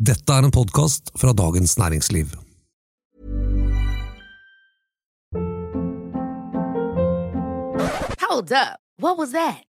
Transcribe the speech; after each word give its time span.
Dette 0.00 0.32
er 0.32 0.46
en 0.46 0.50
podkast 0.50 1.10
fra 1.20 1.34
Dagens 1.36 1.74
Næringsliv. 1.76 2.30
Hold 8.22 8.52
up. 8.52 8.80
What 8.96 9.18
was 9.18 9.32
that? 9.32 9.69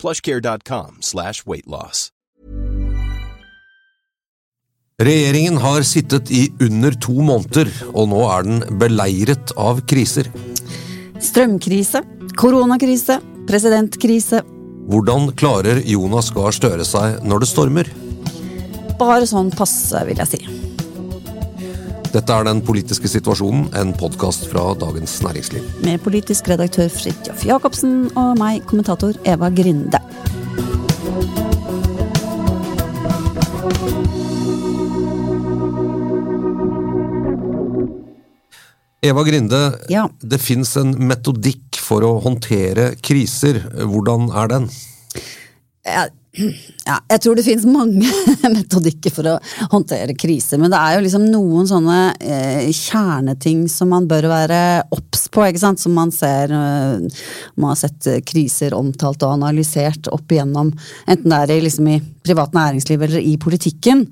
plushcare.com 0.00 0.98
slash 1.04 1.44
weightloss. 1.46 2.08
Regjeringen 5.00 5.56
har 5.62 5.80
sittet 5.88 6.28
i 6.28 6.42
under 6.60 6.92
to 7.00 7.14
måneder, 7.24 7.70
og 7.96 8.10
nå 8.12 8.20
er 8.34 8.44
den 8.44 8.58
beleiret 8.82 9.54
av 9.56 9.80
kriser. 9.88 10.28
Strømkrise, 11.24 12.02
koronakrise, 12.36 13.16
presidentkrise. 13.48 14.42
Hvordan 14.90 15.30
klarer 15.40 15.80
Jonas 15.88 16.28
Gahr 16.36 16.52
Støre 16.52 16.84
seg 16.84 17.22
når 17.24 17.46
det 17.46 17.48
stormer? 17.48 17.92
Bare 19.00 19.24
sånn 19.28 19.48
passe, 19.56 20.04
vil 20.04 20.20
jeg 20.20 20.34
si. 20.34 20.69
Dette 22.10 22.34
er 22.34 22.44
Den 22.48 22.58
politiske 22.66 23.06
situasjonen, 23.10 23.68
en 23.78 23.92
podkast 23.94 24.48
fra 24.50 24.72
Dagens 24.80 25.20
Næringsliv. 25.22 25.62
Med 25.86 26.02
politisk 26.02 26.48
redaktør 26.50 26.88
Fridtjof 26.90 27.44
Jacobsen 27.46 28.10
og 28.18 28.34
meg, 28.40 28.64
kommentator 28.66 29.14
Eva 29.30 29.50
Grinde. 29.54 30.00
Eva 39.02 39.22
Grinde, 39.24 39.60
Ja. 39.88 40.08
det 40.20 40.40
fins 40.40 40.76
en 40.76 40.92
metodikk 41.08 41.76
for 41.80 42.02
å 42.02 42.20
håndtere 42.22 42.96
kriser. 43.00 43.60
Hvordan 43.72 44.28
er 44.36 44.48
den? 44.48 44.68
Ja, 45.86 46.08
ja, 46.30 46.96
jeg 47.10 47.22
tror 47.24 47.34
det 47.34 47.42
finnes 47.42 47.64
mange 47.66 48.06
metodikker 48.54 49.10
for 49.10 49.26
å 49.26 49.32
håndtere 49.72 50.14
kriser, 50.14 50.60
men 50.62 50.70
det 50.70 50.78
er 50.78 50.94
jo 50.94 51.02
liksom 51.02 51.24
noen 51.26 51.66
sånne 51.66 51.96
eh, 52.22 52.68
kjerneting 52.70 53.64
som 53.70 53.90
man 53.90 54.06
bør 54.10 54.28
være 54.30 54.60
obs 54.94 55.26
på, 55.34 55.42
ikke 55.48 55.62
sant? 55.62 55.82
Som 55.82 55.96
man 55.98 56.12
ser 56.14 56.54
eh, 56.54 57.24
Man 57.58 57.72
har 57.72 57.80
sett 57.80 58.06
eh, 58.06 58.20
kriser 58.22 58.76
omtalt 58.78 59.24
og 59.26 59.34
analysert 59.34 60.06
opp 60.14 60.30
igjennom, 60.30 60.70
enten 61.10 61.34
det 61.34 61.40
er 61.40 61.54
i, 61.56 61.64
liksom, 61.66 61.88
i 61.90 61.98
privat 62.22 62.54
næringsliv 62.54 63.02
eller 63.08 63.26
i 63.26 63.34
politikken. 63.40 64.04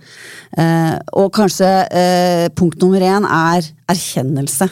Eh, 0.58 0.96
og 1.22 1.30
kanskje 1.38 1.70
eh, 1.86 2.46
punkt 2.58 2.82
nummer 2.82 3.04
én 3.04 3.28
er 3.28 3.68
erkjennelse 3.94 4.66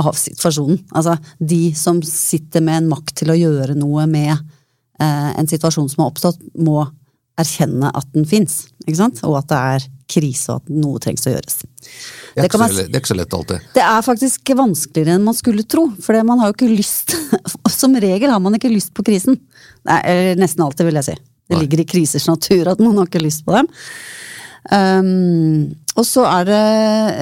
av 0.00 0.16
situasjonen. 0.16 0.80
Altså 0.96 1.18
de 1.36 1.68
som 1.78 2.00
sitter 2.06 2.64
med 2.64 2.80
en 2.80 2.90
makt 2.94 3.20
til 3.20 3.34
å 3.34 3.38
gjøre 3.38 3.76
noe 3.78 4.08
med 4.10 4.40
en 5.00 5.48
situasjon 5.48 5.88
som 5.88 6.02
har 6.02 6.10
oppstått, 6.10 6.42
må 6.60 6.82
erkjenne 7.40 7.88
at 7.96 8.08
den 8.14 8.26
fins, 8.28 8.66
og 9.24 9.36
at 9.38 9.48
det 9.48 9.58
er 9.58 9.86
krise 10.10 10.52
og 10.52 10.60
at 10.60 10.70
noe 10.74 11.00
trengs 11.02 11.26
å 11.28 11.32
gjøres. 11.32 11.60
Det 11.62 12.42
er, 12.42 12.48
ikke 12.48 12.60
man 12.60 12.74
det 12.74 12.88
er 12.88 13.00
ikke 13.00 13.12
så 13.12 13.18
lett 13.18 13.34
alltid. 13.36 13.66
det 13.76 13.82
er 13.86 14.06
faktisk 14.06 14.52
vanskeligere 14.58 15.16
enn 15.16 15.26
man 15.26 15.36
skulle 15.38 15.64
tro, 15.64 15.86
for 16.02 16.18
man 16.26 16.42
har 16.42 16.50
jo 16.50 16.58
ikke 16.58 16.70
lyst 16.72 17.14
Som 17.80 17.94
regel 18.02 18.32
har 18.32 18.40
man 18.42 18.56
ikke 18.58 18.68
lyst 18.68 18.90
på 18.96 19.04
krisen. 19.06 19.38
Nei, 19.88 20.00
nesten 20.36 20.64
alltid, 20.64 20.84
vil 20.88 20.98
jeg 20.98 21.06
si. 21.06 21.14
Det 21.48 21.56
Nei. 21.56 21.60
ligger 21.62 21.80
i 21.80 21.86
krisers 21.88 22.26
natur 22.28 22.68
at 22.72 22.82
man 22.82 22.98
har 22.98 23.08
ikke 23.08 23.22
lyst 23.22 23.46
på 23.46 23.54
dem. 23.56 23.70
Um, 24.68 25.70
og 25.96 26.04
så 26.06 26.26
er 26.28 26.44
det 26.46 26.60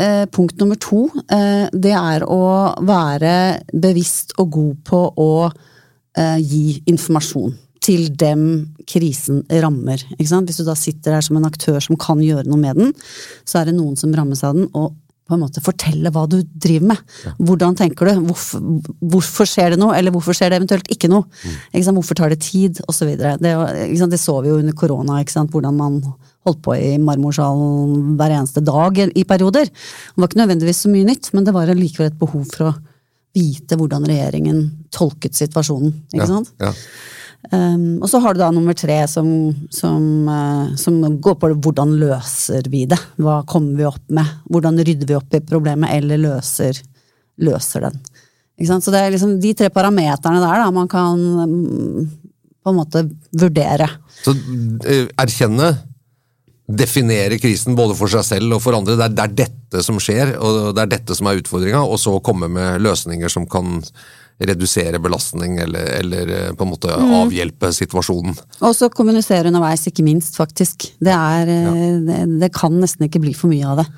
eh, 0.03 0.25
punkt 0.35 0.59
nummer 0.61 0.79
to. 0.83 1.05
Eh, 1.31 1.69
det 1.71 1.95
er 1.95 2.25
å 2.27 2.43
være 2.85 3.33
bevisst 3.71 4.35
og 4.43 4.51
god 4.57 4.83
på 4.89 5.01
å 5.15 5.31
eh, 5.47 6.41
gi 6.43 6.81
informasjon 6.91 7.55
til 7.85 8.09
dem 8.19 8.43
krisen 8.89 9.43
rammer. 9.63 10.03
Ikke 10.19 10.31
sant? 10.33 10.49
Hvis 10.51 10.61
du 10.61 10.67
da 10.67 10.75
sitter 10.79 11.15
der 11.17 11.25
som 11.25 11.37
en 11.39 11.47
aktør 11.49 11.79
som 11.85 11.99
kan 12.01 12.21
gjøre 12.25 12.49
noe 12.49 12.61
med 12.61 12.77
den, 12.81 12.95
så 13.49 13.61
er 13.63 13.71
det 13.71 13.77
noen 13.79 13.97
som 14.01 14.13
rammes 14.17 14.43
av 14.45 14.57
den, 14.59 14.69
og 14.75 14.97
på 15.29 15.37
en 15.37 15.43
måte 15.43 15.61
fortelle 15.61 16.09
hva 16.09 16.23
du 16.25 16.39
driver 16.57 16.95
med. 16.95 17.01
Hvordan 17.45 17.75
tenker 17.77 18.09
du? 18.09 18.23
Hvorfor, 18.31 18.63
hvorfor 19.13 19.49
skjer 19.49 19.75
det 19.75 19.79
noe, 19.83 19.93
eller 19.99 20.15
hvorfor 20.15 20.33
skjer 20.33 20.55
det 20.55 20.61
eventuelt 20.63 20.89
ikke 20.95 21.11
noe? 21.13 21.27
Ikke 21.69 21.85
sant? 21.85 21.99
Hvorfor 22.01 22.17
tar 22.17 22.33
det 22.33 22.41
tid, 22.47 22.81
Og 22.89 22.97
Det, 22.97 23.19
ikke 23.21 23.99
sant? 24.01 24.15
det 24.15 24.21
så 24.23 24.39
vi 24.41 24.49
jo 24.49 24.57
under 24.63 24.73
korona, 24.73 25.21
hvordan 25.23 25.77
man 25.77 26.01
holdt 26.49 26.63
på 26.65 26.75
i 26.81 26.97
marmorsalen 26.97 28.17
hver 28.17 28.39
eneste 28.39 28.65
dag 28.65 29.03
i 29.05 29.25
perioder. 29.29 29.69
Det 29.69 30.17
var 30.17 30.31
ikke 30.31 30.41
nødvendigvis 30.41 30.81
så 30.87 30.93
mye 30.95 31.05
nytt, 31.11 31.29
men 31.35 31.45
det 31.45 31.53
var 31.53 31.67
likevel 31.77 32.09
et 32.09 32.19
behov 32.19 32.49
for 32.49 32.71
å 32.71 32.75
vite 33.37 33.77
hvordan 33.77 34.09
regjeringen 34.09 34.65
tolket 34.95 35.37
situasjonen. 35.37 35.93
ikke 36.09 36.25
Ja, 36.25 36.27
sant? 36.27 36.53
ja. 36.59 36.73
Um, 37.53 38.03
og 38.03 38.11
så 38.11 38.19
har 38.21 38.35
du 38.35 38.41
da 38.43 38.49
nummer 38.53 38.75
tre 38.77 38.97
som, 39.09 39.29
som, 39.73 40.03
uh, 40.27 40.75
som 40.77 40.99
går 41.23 41.37
på 41.39 41.51
hvordan 41.55 41.95
løser 42.01 42.67
vi 42.69 42.83
det? 42.91 42.99
Hva 43.23 43.39
kommer 43.49 43.79
vi 43.79 43.87
opp 43.89 44.03
med? 44.13 44.33
Hvordan 44.51 44.81
rydder 44.83 45.09
vi 45.09 45.17
opp 45.17 45.37
i 45.39 45.41
problemet, 45.47 45.95
eller 45.95 46.21
løser, 46.21 46.81
løser 47.41 47.87
den? 47.87 48.01
Så 48.59 48.91
det 48.91 49.01
er 49.01 49.15
liksom 49.15 49.37
de 49.41 49.55
tre 49.55 49.71
parameterne 49.71 50.43
der 50.43 50.65
da, 50.65 50.69
man 50.75 50.91
kan 50.91 51.23
um, 51.47 52.09
på 52.59 52.75
en 52.75 52.81
måte 52.83 53.07
vurdere. 53.31 53.87
Så 54.19 54.35
uh, 54.35 55.07
erkjenne, 55.23 55.73
definere 56.69 57.39
krisen 57.41 57.79
både 57.79 57.95
for 57.97 58.13
seg 58.13 58.27
selv 58.27 58.59
og 58.59 58.65
for 58.67 58.77
andre. 58.77 58.99
Det 58.99 59.07
er, 59.07 59.15
det 59.15 59.25
er 59.25 59.37
dette 59.47 59.87
som 59.87 60.03
skjer, 60.03 60.35
og 60.43 60.75
det 60.77 60.85
er 60.85 60.97
dette 60.99 61.17
som 61.17 61.31
er 61.31 61.39
utfordringa, 61.39 61.87
og 61.87 62.03
så 62.03 62.19
komme 62.21 62.51
med 62.53 62.83
løsninger 62.85 63.31
som 63.33 63.47
kan 63.49 63.79
redusere 64.39 65.01
belastning 65.03 65.59
eller, 65.59 65.89
eller 65.99 66.35
eh, 66.37 66.53
på 66.55 66.67
en 66.67 66.71
måte 66.71 66.95
avhjelpe 66.95 67.73
situasjonen. 67.75 68.37
Og 68.63 68.77
så 68.77 68.91
kommunisere 68.93 69.51
underveis, 69.51 69.89
ikke 69.91 70.07
minst, 70.07 70.39
faktisk. 70.39 70.91
Det, 71.03 71.15
er, 71.15 71.51
ja. 71.51 71.75
det, 72.07 72.23
det 72.45 72.53
kan 72.55 72.79
nesten 72.79 73.09
ikke 73.09 73.23
bli 73.25 73.35
for 73.37 73.51
mye 73.51 73.67
av 73.67 73.83
det. 73.83 73.89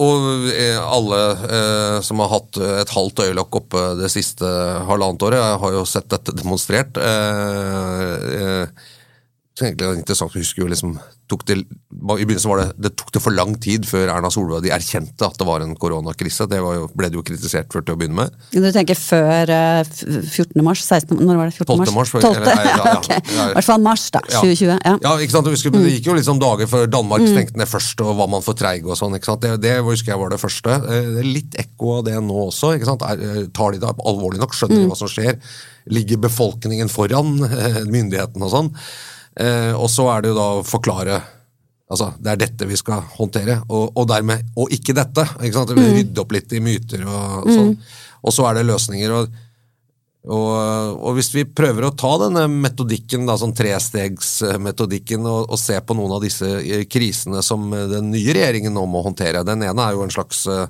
Og 0.00 0.46
eh, 0.54 0.78
alle 0.80 1.18
eh, 1.44 1.98
som 2.04 2.22
har 2.22 2.30
hatt 2.32 2.56
et 2.62 2.94
halvt 2.94 3.26
øyelokk 3.26 3.58
oppe 3.60 3.82
det 3.98 4.08
siste 4.12 4.48
halvannet 4.88 5.26
året, 5.28 5.58
har 5.60 5.74
jo 5.76 5.82
sett 5.88 6.08
dette 6.12 6.32
demonstrert, 6.38 6.96
eh, 6.96 8.14
eh, 8.38 8.88
egentlig 9.66 9.86
var 9.90 9.98
interessant, 10.00 10.32
husker 10.36 10.62
jo 10.64 10.68
liksom 10.72 10.98
det, 11.46 11.54
I 11.62 12.24
begynnelsen 12.26 12.50
var 12.50 12.58
det 12.58 12.72
det 12.82 12.90
tok 12.98 13.12
det 13.14 13.20
for 13.22 13.30
lang 13.30 13.52
tid 13.62 13.84
før 13.86 14.08
Erna 14.10 14.30
Solberg 14.34 14.64
de 14.64 14.72
erkjente 14.74 15.22
at 15.22 15.36
det 15.38 15.46
var 15.46 15.62
en 15.62 15.76
koronakrise. 15.78 16.48
Det 16.50 16.58
var 16.64 16.74
jo, 16.74 16.88
ble 16.98 17.06
det 17.06 17.14
jo 17.20 17.22
kritisert 17.22 17.68
for 17.70 17.84
til 17.86 17.94
å 17.94 17.98
begynne 18.00 18.16
med. 18.18 18.34
Du 18.50 18.66
tenker 18.74 18.98
før 18.98 19.52
eh, 19.54 19.84
14. 19.86 20.58
mars? 20.66 20.82
16. 20.82 21.20
Når 21.22 21.38
var 21.38 21.52
det? 21.52 21.54
14. 21.54 21.84
12. 21.86 21.94
mars, 21.94 22.10
12. 22.16 22.24
eller- 22.24 22.58
nei, 22.58 22.64
ja, 22.66 22.80
ja. 22.80 22.96
ok. 22.98 23.10
Ja. 23.36 23.46
I 23.46 23.54
hvert 23.54 23.68
fall 23.68 23.84
mars, 23.86 24.08
da. 24.16 24.24
2020. 24.26 24.72
Ja. 24.74 24.96
Ja, 25.06 25.12
ikke 25.22 25.36
sant? 25.36 25.52
Husker, 25.54 25.70
Det 25.76 25.94
gikk 25.94 26.10
jo 26.10 26.16
liksom 26.18 26.42
dager 26.42 26.66
før 26.72 26.90
Danmark 26.90 27.26
stengte 27.30 27.62
ned 27.62 27.70
først, 27.70 28.02
og 28.02 28.16
var 28.24 28.32
man 28.34 28.42
for 28.48 28.58
treig 28.58 28.82
og 28.90 28.98
sånn. 28.98 29.14
ikke 29.20 29.30
sant? 29.30 29.46
Det, 29.46 29.54
det 29.62 29.76
husker 29.86 30.16
jeg 30.16 30.22
var 30.24 30.34
det 30.34 30.40
første. 30.42 30.80
Eh, 30.80 31.12
Det 31.14 31.22
er 31.22 31.30
litt 31.30 31.60
ekko 31.62 31.98
av 32.00 32.04
det 32.10 32.16
nå 32.26 32.40
også. 32.48 32.74
ikke 32.74 32.90
sant? 32.90 33.06
Er, 33.06 33.22
eh, 33.22 33.46
tar 33.54 33.76
de 33.78 33.84
det 33.86 33.94
alvorlig 34.02 34.42
nok? 34.42 34.56
Skjønner 34.58 34.82
de 34.82 34.90
hva 34.90 34.98
som 34.98 35.10
skjer? 35.14 35.38
Ligger 35.94 36.18
befolkningen 36.26 36.90
foran 36.92 37.38
eh, 37.46 37.80
myndighetene 37.86 38.50
og 38.50 38.52
sånn? 38.58 38.74
Eh, 39.38 39.74
og 39.76 39.86
så 39.92 40.08
er 40.14 40.24
det 40.24 40.32
jo 40.32 40.40
da 40.40 40.48
å 40.58 40.64
forklare 40.66 41.20
Altså, 41.90 42.12
Det 42.22 42.30
er 42.30 42.38
dette 42.38 42.66
vi 42.70 42.76
skal 42.78 43.00
håndtere, 43.16 43.56
og, 43.66 43.96
og 43.98 44.04
dermed 44.06 44.52
Og 44.58 44.70
ikke 44.74 44.94
dette! 44.94 45.24
ikke 45.42 45.56
sant? 45.56 45.72
Rydde 45.74 46.22
opp 46.22 46.34
litt 46.36 46.52
i 46.54 46.60
myter 46.62 47.02
og, 47.02 47.46
og 47.46 47.50
sånn. 47.50 47.72
Og 48.22 48.34
så 48.36 48.46
er 48.46 48.60
det 48.60 48.68
løsninger. 48.68 49.14
og 49.16 49.38
og, 50.28 50.98
og 51.00 51.14
hvis 51.16 51.30
vi 51.32 51.46
prøver 51.48 51.86
å 51.86 51.94
ta 51.96 52.10
denne 52.20 52.42
metodikken, 52.52 53.22
da, 53.24 53.38
sånn 53.40 53.54
trestegsmetodikken, 53.56 55.24
og, 55.24 55.46
og 55.48 55.60
se 55.60 55.78
på 55.80 55.96
noen 55.96 56.18
av 56.18 56.24
disse 56.24 56.50
eh, 56.60 56.82
krisene 56.84 57.40
som 57.44 57.64
eh, 57.72 57.86
den 57.88 58.10
nye 58.12 58.34
regjeringen 58.36 58.74
nå 58.76 58.84
må 58.90 59.00
håndtere 59.06 59.40
Den 59.48 59.64
ene 59.64 59.86
er 59.86 59.96
jo 59.96 60.04
en 60.04 60.12
slags 60.12 60.42
eh, 60.52 60.66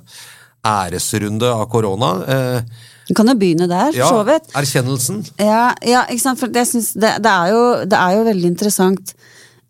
æresrunde 0.63 1.51
av 1.51 1.65
korona. 1.71 2.13
Eh, 2.31 2.87
Du 3.11 3.15
kan 3.17 3.27
jo 3.27 3.35
begynne 3.35 3.67
der, 3.67 3.91
ja, 3.91 4.07
for 4.07 4.21
så 4.21 4.27
vidt. 4.29 4.45
erkjennelsen. 4.55 5.17
Ja, 5.43 5.73
ja, 5.83 6.05
ikke 6.07 6.23
sant? 6.23 6.39
For 6.39 6.47
jeg 6.55 6.69
synes 6.69 6.93
det, 6.95 7.09
det, 7.19 7.31
er 7.31 7.51
jo, 7.51 7.63
det 7.91 7.97
er 7.99 8.15
jo 8.15 8.21
veldig 8.29 8.51
interessant 8.53 9.11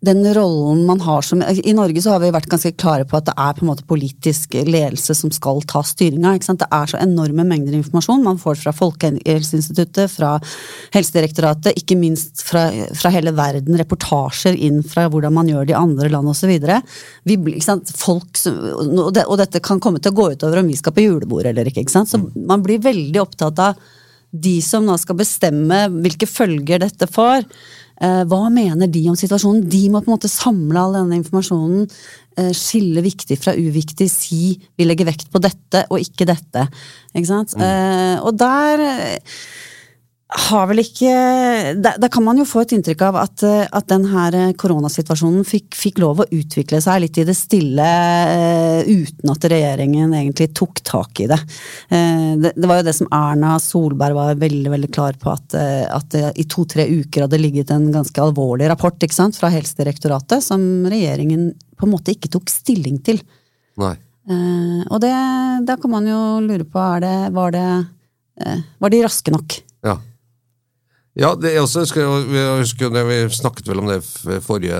den 0.02 0.34
rollen 0.34 0.86
man 0.86 1.00
har 1.00 1.22
som 1.22 1.42
I 1.42 1.72
Norge 1.72 2.02
så 2.02 2.10
har 2.10 2.20
vi 2.24 2.30
vært 2.34 2.48
ganske 2.50 2.72
klare 2.74 3.04
på 3.06 3.16
at 3.20 3.28
det 3.28 3.34
er 3.38 3.52
på 3.54 3.62
en 3.62 3.68
måte 3.70 3.84
politisk 3.86 4.56
ledelse 4.66 5.14
som 5.14 5.30
skal 5.30 5.62
ta 5.70 5.78
styringa. 5.86 6.32
Det 6.42 6.66
er 6.66 6.86
så 6.90 6.98
enorme 6.98 7.44
mengder 7.46 7.76
informasjon 7.78 8.24
man 8.24 8.40
får 8.42 8.56
fra 8.64 8.72
Folkehelseinstituttet, 8.74 10.10
fra 10.10 10.40
Helsedirektoratet, 10.96 11.78
ikke 11.78 11.94
minst 12.00 12.42
fra, 12.42 12.64
fra 12.98 13.14
hele 13.14 13.30
verden, 13.38 13.78
reportasjer 13.78 14.58
inn 14.58 14.82
fra 14.82 15.06
hvordan 15.12 15.38
man 15.38 15.46
gjør 15.52 15.70
det 15.70 15.76
i 15.76 15.78
andre 15.78 16.10
land 16.10 16.34
osv. 16.34 16.50
Og, 16.50 16.58
det, 19.14 19.26
og 19.28 19.36
dette 19.38 19.62
kan 19.62 19.78
komme 19.82 20.02
til 20.02 20.10
å 20.10 20.18
gå 20.18 20.32
utover 20.34 20.64
om 20.64 20.70
vi 20.72 20.80
skal 20.82 20.96
på 20.96 21.06
julebord 21.06 21.46
eller 21.46 21.70
ikke. 21.70 21.86
ikke 21.86 21.94
sant? 21.94 22.10
Så 22.10 22.18
man 22.34 22.58
blir 22.66 22.82
veldig 22.82 23.22
opptatt 23.22 23.54
av 23.62 23.78
de 24.32 24.56
som 24.64 24.84
nå 24.86 24.96
skal 24.98 25.18
bestemme 25.18 25.84
hvilke 25.92 26.26
følger 26.26 26.80
dette 26.82 27.06
får. 27.06 27.44
Eh, 28.02 28.22
hva 28.26 28.42
mener 28.50 28.90
de 28.90 29.04
om 29.10 29.18
situasjonen? 29.18 29.64
De 29.70 29.82
må 29.92 30.02
på 30.02 30.10
en 30.10 30.16
måte 30.16 30.30
samle 30.30 30.80
all 30.80 30.98
denne 30.98 31.20
informasjonen. 31.20 31.88
eh, 32.36 32.52
skille 32.56 33.02
viktig 33.04 33.36
fra 33.38 33.52
uviktig. 33.52 34.08
Si 34.08 34.58
vi 34.78 34.84
legger 34.86 35.04
vekt 35.04 35.28
på 35.30 35.38
dette 35.42 35.84
og 35.90 36.00
ikke 36.00 36.24
dette. 36.24 36.66
Ikke 37.12 37.28
sant? 37.28 37.52
Mm. 37.54 38.24
og 38.24 38.32
der 38.40 38.80
eh, 38.80 39.18
har 40.32 40.68
vel 40.70 40.80
ikke 40.82 41.12
Da, 41.82 41.94
da 42.00 42.08
kan 42.12 42.24
man 42.24 42.38
jo 42.40 42.46
få 42.48 42.62
et 42.64 42.74
inntrykk 42.76 43.04
av 43.08 43.18
at, 43.22 43.42
eh, 43.46 43.64
at 43.68 43.88
den 43.90 44.04
her 44.10 44.34
eh, 44.36 44.52
koronasituasjonen 44.58 45.44
fikk, 45.46 45.74
fikk 45.76 46.00
lov 46.02 46.22
å 46.22 46.28
utvikle 46.32 46.80
seg 46.82 47.02
litt 47.04 47.18
i 47.20 47.26
det 47.28 47.36
stille 47.36 47.86
eh, 48.32 48.88
uten 48.88 49.32
at 49.32 49.46
regjeringen 49.52 50.14
egentlig 50.16 50.50
tok 50.56 50.82
tak 50.86 51.22
i 51.24 51.28
det. 51.30 51.38
Det. 51.92 52.52
Det 52.56 52.68
var 52.68 52.80
jo 52.80 52.86
det 52.86 52.94
som 52.96 53.08
Erna 53.14 53.56
Solberg 53.62 54.16
var 54.16 54.38
veldig 54.40 54.72
veldig 54.72 54.90
klar 54.94 55.16
på, 55.20 55.32
at, 55.32 55.54
at 55.54 56.14
i 56.38 56.44
to-tre 56.50 56.86
uker 56.88 57.24
hadde 57.24 57.40
ligget 57.40 57.72
en 57.74 57.88
ganske 57.94 58.22
alvorlig 58.22 58.68
rapport 58.70 58.96
ikke 59.04 59.16
sant, 59.16 59.38
fra 59.38 59.50
Helsedirektoratet 59.52 60.44
som 60.44 60.62
regjeringen 60.90 61.50
på 61.78 61.88
en 61.88 61.92
måte 61.94 62.14
ikke 62.14 62.30
tok 62.32 62.52
stilling 62.52 63.00
til. 63.04 63.20
Nei. 63.80 63.94
Og 64.88 65.02
det, 65.02 65.12
da 65.68 65.76
kan 65.80 65.92
man 65.92 66.08
jo 66.08 66.22
lure 66.44 66.66
på, 66.68 66.80
er 66.80 67.04
det, 67.04 67.16
var, 67.36 67.54
det, 67.56 68.56
var 68.82 68.94
de 68.94 69.04
raske 69.04 69.34
nok? 69.34 69.58
Ja. 69.86 69.98
Ja, 71.12 71.34
det 71.36 71.50
er 71.52 71.60
også, 71.60 71.82
jeg, 71.84 72.20
jeg 72.32 72.60
husker 72.62 72.94
Vi 73.04 73.16
snakket 73.36 73.66
vel 73.68 73.82
om 73.82 73.88
det 73.90 74.00
forrige 74.40 74.78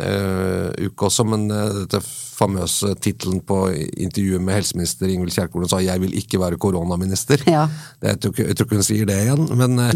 eh, 0.00 0.86
uke 0.86 1.10
også, 1.10 1.26
men 1.28 1.50
eh, 1.52 1.82
dette 1.82 2.00
famøse 2.36 2.94
tittelen 3.00 3.42
på 3.44 3.58
intervjuet 3.72 4.44
med 4.44 4.56
helseminister 4.58 5.08
Ingvild 5.12 5.34
Kjerkol 5.34 5.66
sa 5.68 5.80
'jeg 5.80 6.00
vil 6.00 6.16
ikke 6.16 6.40
være 6.40 6.58
koronaminister'. 6.60 7.44
Ja. 7.48 7.66
Det, 8.00 8.08
jeg, 8.08 8.20
tror 8.20 8.32
ikke, 8.32 8.46
jeg 8.46 8.56
tror 8.56 8.66
ikke 8.66 8.80
hun 8.80 8.88
sier 8.88 9.08
det 9.08 9.18
igjen, 9.24 9.44
men, 9.56 9.78
eh, 9.80 9.92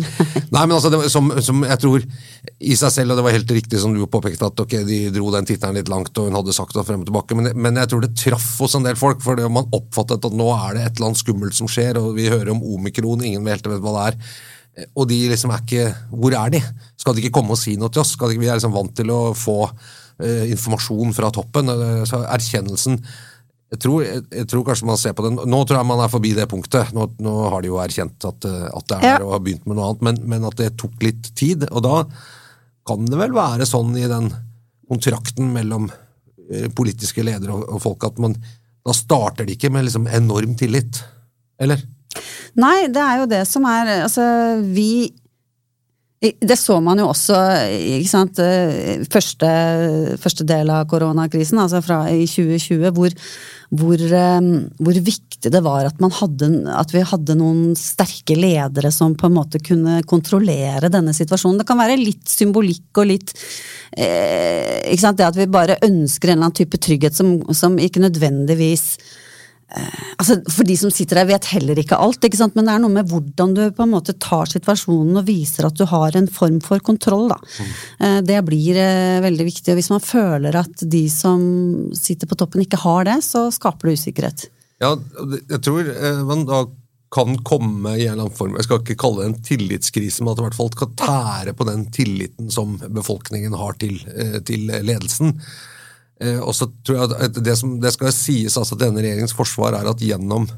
nei, 0.55 0.67
men 0.67 0.77
altså, 0.77 0.93
var 0.93 1.09
som, 1.09 1.33
som 1.41 1.65
jeg 1.65 1.81
tror 1.81 2.05
i 2.61 2.77
seg 2.77 2.93
selv, 2.93 3.13
og 3.13 3.21
det 3.21 3.25
var 3.25 3.37
helt 3.37 3.57
riktig 3.57 3.81
som 3.81 3.97
du 3.97 4.05
påpekte, 4.05 4.53
at 4.53 4.61
ok, 4.61 4.79
de 4.89 5.01
dro 5.17 5.33
den 5.33 5.49
tittelen 5.49 5.81
litt 5.81 5.93
langt, 5.93 6.13
og 6.17 6.29
hun 6.29 6.39
hadde 6.41 6.57
sagt 6.57 6.77
det 6.77 6.87
frem 6.89 7.05
og 7.05 7.09
tilbake, 7.09 7.37
men, 7.37 7.53
men 7.57 7.81
jeg 7.81 7.93
tror 7.93 8.05
det 8.05 8.15
traff 8.21 8.53
hos 8.61 8.77
en 8.77 8.85
del 8.85 9.01
folk, 9.01 9.21
for 9.25 9.41
man 9.49 9.69
oppfattet 9.77 10.29
at 10.29 10.37
nå 10.37 10.53
er 10.61 10.77
det 10.77 10.87
et 10.87 10.97
eller 10.97 11.11
annet 11.11 11.25
skummelt 11.25 11.57
som 11.57 11.69
skjer, 11.69 12.01
og 12.01 12.17
vi 12.21 12.29
hører 12.29 12.53
om 12.53 12.65
omikron, 12.65 13.25
ingen 13.25 13.49
helt 13.49 13.69
vet 13.69 13.85
hva 13.85 13.97
det 13.97 14.09
er. 14.13 14.33
Og 14.95 15.09
de 15.11 15.17
liksom 15.29 15.51
er 15.51 15.65
ikke 15.65 15.87
Hvor 16.15 16.35
er 16.39 16.53
de? 16.55 16.61
Skal 17.01 17.17
de 17.17 17.25
ikke 17.25 17.35
komme 17.41 17.57
og 17.57 17.59
si 17.61 17.75
noe 17.77 17.91
til 17.93 18.05
oss? 18.05 18.15
Skal 18.17 18.33
de 18.33 18.39
vi 18.41 18.49
er 18.49 18.57
liksom 18.59 18.75
vant 18.77 18.95
til 18.97 19.11
å 19.13 19.33
få 19.37 19.59
uh, 19.67 20.45
informasjon 20.47 21.13
fra 21.17 21.33
toppen. 21.35 21.69
Eh, 21.75 22.05
Så 22.09 22.23
erkjennelsen 22.23 23.01
jeg 23.71 23.79
tror, 23.85 24.03
jeg, 24.03 24.25
jeg 24.35 24.49
tror 24.51 24.65
kanskje 24.67 24.87
man 24.89 24.99
ser 24.99 25.13
på 25.15 25.23
den 25.23 25.37
Nå 25.47 25.61
tror 25.63 25.79
jeg 25.79 25.87
man 25.87 26.01
er 26.03 26.11
forbi 26.11 26.33
det 26.35 26.49
punktet. 26.51 26.91
Nå, 26.97 27.07
nå 27.23 27.35
har 27.53 27.63
de 27.63 27.71
jo 27.71 27.79
erkjent 27.79 28.27
at, 28.27 28.47
eh, 28.49 28.67
at 28.67 28.87
det 28.91 28.97
er 28.97 29.05
Ja. 29.07 29.13
der 29.19 29.27
og 29.29 29.35
har 29.37 29.43
begynt 29.47 29.67
med 29.71 29.79
noe 29.79 29.91
annet, 29.91 30.03
men, 30.09 30.19
men 30.33 30.47
at 30.49 30.57
det 30.59 30.73
tok 30.81 30.97
litt 31.07 31.31
tid. 31.39 31.69
Og 31.71 31.85
da 31.87 32.01
kan 32.91 33.07
det 33.07 33.21
vel 33.21 33.37
være 33.37 33.69
sånn 33.69 33.95
i 33.95 34.09
den 34.11 34.33
kontrakten 34.91 35.53
mellom 35.55 35.87
eh, 36.51 36.67
politiske 36.75 37.23
ledere 37.23 37.55
og, 37.55 37.69
og 37.77 37.85
folk 37.85 38.09
at 38.11 38.19
man 38.23 38.35
da 38.87 38.95
starter 38.97 39.47
de 39.47 39.55
ikke 39.55 39.71
med 39.71 39.87
liksom 39.87 40.09
enorm 40.11 40.57
tillit. 40.59 41.03
Eller? 41.61 41.83
Nei, 42.61 42.89
det 42.91 43.03
er 43.05 43.21
jo 43.21 43.31
det 43.31 43.45
som 43.47 43.67
er 43.71 43.93
Altså, 44.01 44.25
vi 44.67 45.13
det 46.21 46.57
så 46.61 46.75
man 46.85 46.99
jo 47.01 47.07
også 47.09 47.37
ikke 47.97 48.11
sant, 48.11 48.41
eh, 48.45 49.01
første, 49.09 49.49
første 50.21 50.45
del 50.45 50.69
av 50.69 50.85
koronakrisen, 50.91 51.57
altså 51.63 51.81
fra 51.81 52.03
i 52.13 52.27
2020, 52.29 52.91
hvor, 52.93 53.15
hvor, 53.81 53.97
eh, 53.97 54.51
hvor 54.85 54.99
viktig 55.07 55.49
det 55.49 55.63
var 55.65 55.89
at, 55.89 55.97
hadde, 56.19 56.51
at 56.77 56.93
vi 56.93 57.07
hadde 57.09 57.39
noen 57.41 57.73
sterke 57.73 58.37
ledere 58.37 58.93
som 58.93 59.17
på 59.17 59.31
en 59.31 59.39
måte 59.39 59.63
kunne 59.65 60.03
kontrollere 60.05 60.93
denne 60.93 61.17
situasjonen. 61.17 61.63
Det 61.63 61.69
kan 61.71 61.81
være 61.81 61.97
litt 61.97 62.29
symbolikk 62.29 63.01
og 63.01 63.09
litt 63.15 63.33
eh, 63.97 64.93
ikke 64.93 65.07
sant, 65.07 65.17
Det 65.17 65.31
at 65.31 65.41
vi 65.41 65.49
bare 65.49 65.81
ønsker 65.81 66.29
en 66.29 66.37
eller 66.37 66.51
annen 66.51 66.61
type 66.61 66.77
trygghet 66.85 67.17
som, 67.17 67.39
som 67.57 67.81
ikke 67.81 68.05
nødvendigvis 68.05 68.91
altså, 70.17 70.39
For 70.51 70.67
de 70.67 70.77
som 70.79 70.93
sitter 70.95 71.21
der, 71.21 71.29
vet 71.31 71.51
heller 71.53 71.79
ikke 71.79 71.99
alt, 72.01 72.25
ikke 72.27 72.49
men 72.55 72.67
det 72.67 72.75
er 72.75 72.83
noe 72.83 72.95
med 72.95 73.11
hvordan 73.11 73.55
du 73.57 73.63
på 73.77 73.85
en 73.87 73.93
måte 73.93 74.17
tar 74.19 74.51
situasjonen 74.51 75.21
og 75.21 75.29
viser 75.29 75.69
at 75.69 75.79
du 75.79 75.85
har 75.89 76.17
en 76.19 76.29
form 76.31 76.61
for 76.65 76.83
kontroll. 76.85 77.29
Da. 77.31 77.39
Mm. 77.41 78.25
Det 78.27 78.41
blir 78.47 78.81
eh, 78.81 79.21
veldig 79.25 79.47
viktig. 79.47 79.73
Og 79.73 79.81
hvis 79.81 79.93
man 79.93 80.05
føler 80.05 80.61
at 80.63 80.85
de 80.91 81.05
som 81.13 81.41
sitter 81.97 82.31
på 82.31 82.39
toppen 82.41 82.65
ikke 82.65 82.81
har 82.83 83.07
det, 83.09 83.21
så 83.27 83.49
skaper 83.55 83.91
det 83.91 84.01
usikkerhet. 84.01 84.47
Ja, 84.81 84.95
jeg 85.51 85.61
tror 85.65 85.89
eh, 85.93 86.23
man 86.27 86.47
da 86.49 86.65
kan 87.11 87.35
komme 87.43 87.97
i 87.97 88.07
en 88.07 88.13
eller 88.13 88.29
annen 88.29 88.37
form 88.39 88.55
Jeg 88.55 88.69
skal 88.69 88.83
ikke 88.85 89.01
kalle 89.03 89.25
det 89.25 89.31
en 89.31 89.43
tillitskrise, 89.43 90.23
men 90.23 90.31
at 90.31 90.39
det 90.39 90.45
i 90.45 90.47
hvert 90.47 90.61
fall 90.61 90.77
kan 90.79 90.95
tære 91.01 91.55
på 91.59 91.67
den 91.67 91.85
tilliten 91.95 92.53
som 92.55 92.77
befolkningen 92.79 93.57
har 93.59 93.75
til, 93.83 93.99
eh, 94.15 94.39
til 94.47 94.71
ledelsen. 94.71 95.35
Eh, 96.21 96.41
Og 96.41 96.55
så 96.57 96.69
tror 96.85 96.99
jeg 96.99 97.31
at 97.31 97.39
det, 97.45 97.57
som, 97.59 97.79
det 97.81 97.95
skal 97.97 98.13
sies 98.15 98.57
altså 98.57 98.77
at 98.77 98.85
denne 98.85 99.03
regjeringens 99.03 99.37
forsvar 99.37 99.79
er 99.79 99.89
at 99.91 100.05
gjennom 100.05 100.49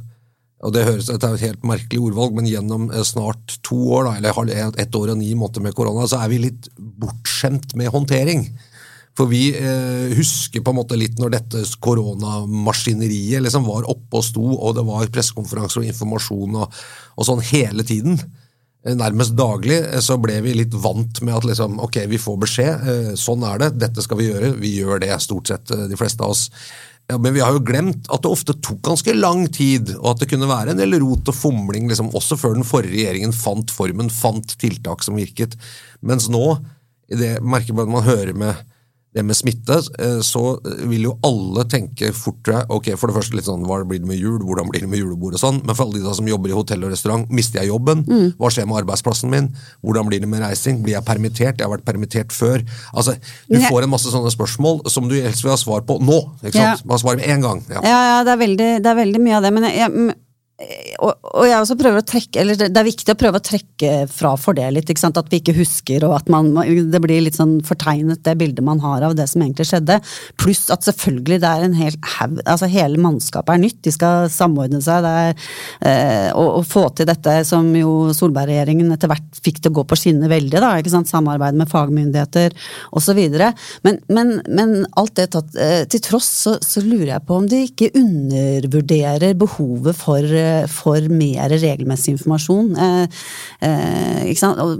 og 0.62 0.70
det 0.70 0.84
høres 0.86 1.08
det 1.10 1.16
er 1.18 1.32
et 1.34 1.42
helt 1.48 1.64
merkelig 1.66 1.98
ordvalg, 2.06 2.36
men 2.38 2.46
gjennom 2.46 2.84
eh, 2.92 3.02
snart 3.06 3.56
to 3.66 3.78
år, 3.96 4.06
da, 4.06 4.12
eller 4.18 4.76
ett 4.78 4.94
år 4.94 5.10
og 5.10 5.18
ni 5.18 5.32
måneder 5.34 5.64
med 5.64 5.74
korona, 5.74 6.06
så 6.06 6.20
er 6.22 6.30
vi 6.30 6.44
litt 6.44 6.68
bortskjemt 6.78 7.74
med 7.78 7.90
håndtering. 7.90 8.46
For 9.18 9.28
vi 9.28 9.50
eh, 9.58 10.14
husker 10.16 10.62
på 10.64 10.72
en 10.72 10.78
måte 10.78 10.96
litt 10.96 11.18
når 11.20 11.34
dette 11.34 11.64
koronamaskineriet 11.84 13.42
liksom 13.44 13.66
var 13.66 13.90
oppe 13.90 14.22
og 14.22 14.24
sto, 14.24 14.44
og 14.54 14.78
det 14.78 14.86
var 14.86 15.10
pressekonferanser 15.12 15.82
og 15.82 15.90
informasjon 15.90 16.62
og, 16.62 16.78
og 17.18 17.28
sånn 17.28 17.42
hele 17.50 17.84
tiden. 17.84 18.22
Eh, 18.82 18.96
Nærmest 18.98 19.36
daglig 19.38 19.78
eh, 19.78 20.00
så 20.02 20.18
ble 20.20 20.40
vi 20.44 20.56
litt 20.58 20.74
vant 20.74 21.22
med 21.22 21.36
at 21.38 21.46
liksom, 21.48 21.78
ok, 21.82 22.02
vi 22.10 22.20
får 22.20 22.40
beskjed, 22.46 22.88
eh, 22.92 23.12
sånn 23.18 23.44
er 23.46 23.62
det, 23.62 23.74
dette 23.84 24.04
skal 24.04 24.18
vi 24.18 24.30
gjøre, 24.30 24.54
vi 24.58 24.76
gjør 24.80 25.02
det 25.04 25.12
stort 25.22 25.52
sett, 25.52 25.70
de 25.70 25.98
fleste 25.98 26.24
av 26.24 26.34
oss. 26.34 26.48
Men 27.12 27.34
vi 27.34 27.42
har 27.42 27.52
jo 27.52 27.64
glemt 27.66 28.06
at 28.14 28.22
det 28.24 28.30
ofte 28.30 28.54
tok 28.62 28.78
ganske 28.86 29.12
lang 29.16 29.44
tid, 29.52 29.90
og 29.98 30.12
at 30.12 30.22
det 30.22 30.28
kunne 30.30 30.48
være 30.48 30.72
en 30.72 30.80
del 30.80 30.96
rot 31.02 31.28
og 31.28 31.36
fomling, 31.36 31.88
liksom, 31.90 32.12
også 32.16 32.38
før 32.40 32.56
den 32.56 32.66
forrige 32.66 32.94
regjeringen 32.94 33.34
fant 33.36 33.74
formen, 33.74 34.10
fant 34.12 34.54
tiltak 34.62 35.02
som 35.04 35.18
virket. 35.18 35.58
Mens 36.00 36.30
nå, 36.32 36.56
det 37.12 37.34
merker 37.44 37.76
man 37.76 37.90
man 37.92 38.06
hører 38.06 38.32
med 38.38 38.62
det 39.14 39.22
med 39.28 39.36
smitte, 39.36 39.76
eh, 40.00 40.20
så 40.24 40.56
vil 40.88 41.02
jo 41.04 41.18
alle 41.28 41.66
tenke 41.68 42.08
fortere 42.16 42.62
ok, 42.72 42.86
for 42.96 43.10
det 43.10 43.16
første 43.18 43.36
litt 43.36 43.44
sånn, 43.44 43.66
hva 43.68 43.82
blir 43.84 44.00
det 44.00 44.08
med 44.08 44.16
jul, 44.16 44.38
hvordan 44.40 44.70
blir 44.70 44.80
det 44.86 44.88
med 44.88 45.02
julebord 45.02 45.36
og 45.36 45.42
sånn, 45.42 45.58
men 45.66 45.76
for 45.76 45.84
alle 45.84 46.00
de 46.00 46.06
da 46.06 46.14
som 46.16 46.28
jobber 46.30 46.48
i 46.48 46.56
hotell 46.56 46.86
og 46.86 46.94
restaurant, 46.94 47.28
mister 47.30 47.60
jeg 47.60 47.68
jobben? 47.68 48.06
Hva 48.40 48.48
skjer 48.50 48.66
med 48.70 48.80
arbeidsplassen 48.82 49.28
min? 49.32 49.50
Hvordan 49.84 50.08
blir 50.08 50.20
det 50.24 50.30
med 50.32 50.40
reising? 50.40 50.80
Blir 50.82 50.96
jeg 50.96 51.04
permittert? 51.04 51.60
Jeg 51.60 51.66
har 51.68 51.74
vært 51.76 51.84
permittert 51.84 52.32
før. 52.32 52.64
Altså, 52.94 53.18
Du 53.48 53.58
ja. 53.58 53.68
får 53.68 53.84
en 53.84 53.90
masse 53.92 54.08
sånne 54.08 54.32
spørsmål 54.32 54.82
som 54.88 55.08
du 55.08 55.14
helst 55.20 55.44
vil 55.44 55.52
ha 55.52 55.58
svar 55.60 55.84
på 55.84 56.00
nå. 56.00 56.18
ikke 56.42 56.56
Ja. 56.56 56.74
sant? 56.76 56.86
Bare 56.88 56.98
svar 57.04 57.16
med 57.20 57.28
en 57.28 57.40
gang. 57.44 57.64
Ja. 57.68 57.80
Ja, 57.84 58.00
ja 58.16 58.24
det, 58.24 58.32
er 58.32 58.40
veldig, 58.46 58.70
det 58.82 58.86
er 58.90 58.96
veldig 59.04 59.20
mye 59.20 59.36
av 59.36 59.42
det. 59.42 59.52
Men 59.52 59.68
jeg, 59.68 59.76
jeg, 59.76 60.14
og, 61.02 61.16
og 61.32 61.46
jeg 61.48 61.58
også 61.58 61.76
prøver 61.80 62.02
å 62.02 62.06
trekke 62.06 62.42
Eller 62.42 62.58
det 62.60 62.78
er 62.78 62.86
viktig 62.86 63.14
å 63.14 63.18
prøve 63.18 63.40
å 63.40 63.44
trekke 63.44 64.04
fra 64.10 64.34
for 64.38 64.56
det 64.56 64.68
litt. 64.74 64.90
Ikke 64.92 65.02
sant? 65.02 65.18
At 65.18 65.30
vi 65.32 65.40
ikke 65.40 65.56
husker, 65.56 66.04
og 66.06 66.14
at 66.20 66.28
man, 66.32 66.52
det 66.92 67.00
blir 67.02 67.22
litt 67.24 67.38
sånn 67.38 67.56
fortegnet, 67.66 68.22
det 68.26 68.36
bildet 68.38 68.64
man 68.64 68.82
har 68.82 69.02
av 69.06 69.16
det 69.18 69.26
som 69.30 69.42
egentlig 69.42 69.66
skjedde. 69.70 69.98
Pluss 70.40 70.66
at 70.72 70.86
selvfølgelig 70.86 71.40
det 71.42 71.50
er 71.50 71.66
en 71.66 71.76
hel 71.76 71.96
Altså 72.22 72.68
hele 72.70 73.00
mannskapet 73.02 73.54
er 73.54 73.62
nytt. 73.62 73.80
De 73.84 73.92
skal 73.94 74.28
samordne 74.32 74.82
seg. 74.84 75.06
Er, 75.08 75.34
eh, 75.88 76.28
og, 76.30 76.60
og 76.60 76.68
få 76.68 76.84
til 76.96 77.08
dette 77.08 77.34
som 77.48 77.66
jo 77.76 78.12
Solberg-regjeringen 78.14 78.92
etter 78.94 79.10
hvert 79.10 79.42
fikk 79.42 79.62
til 79.62 79.72
å 79.72 79.78
gå 79.80 79.86
på 79.88 79.98
skinner 79.98 80.30
veldig. 80.32 80.60
da, 80.62 80.74
ikke 80.78 80.94
sant? 80.94 81.10
Samarbeid 81.10 81.58
med 81.58 81.70
fagmyndigheter 81.72 82.54
osv. 82.94 83.20
Men, 83.86 83.98
men, 84.12 84.34
men 84.46 84.76
alt 85.00 85.16
det 85.18 85.30
tatt 85.34 85.58
eh, 85.58 85.82
til 85.90 86.04
tross, 86.04 86.30
så, 86.46 86.56
så 86.62 86.84
lurer 86.84 87.14
jeg 87.16 87.26
på 87.26 87.40
om 87.40 87.48
de 87.50 87.64
ikke 87.66 87.92
undervurderer 87.98 89.36
behovet 89.38 89.98
for, 89.98 90.22
eh, 90.22 90.51
for 90.70 91.08
mer 91.12 91.52
regelmessig 91.52 92.16
informasjon. 92.16 92.72
Eh, 92.76 93.22
eh? 93.68 94.32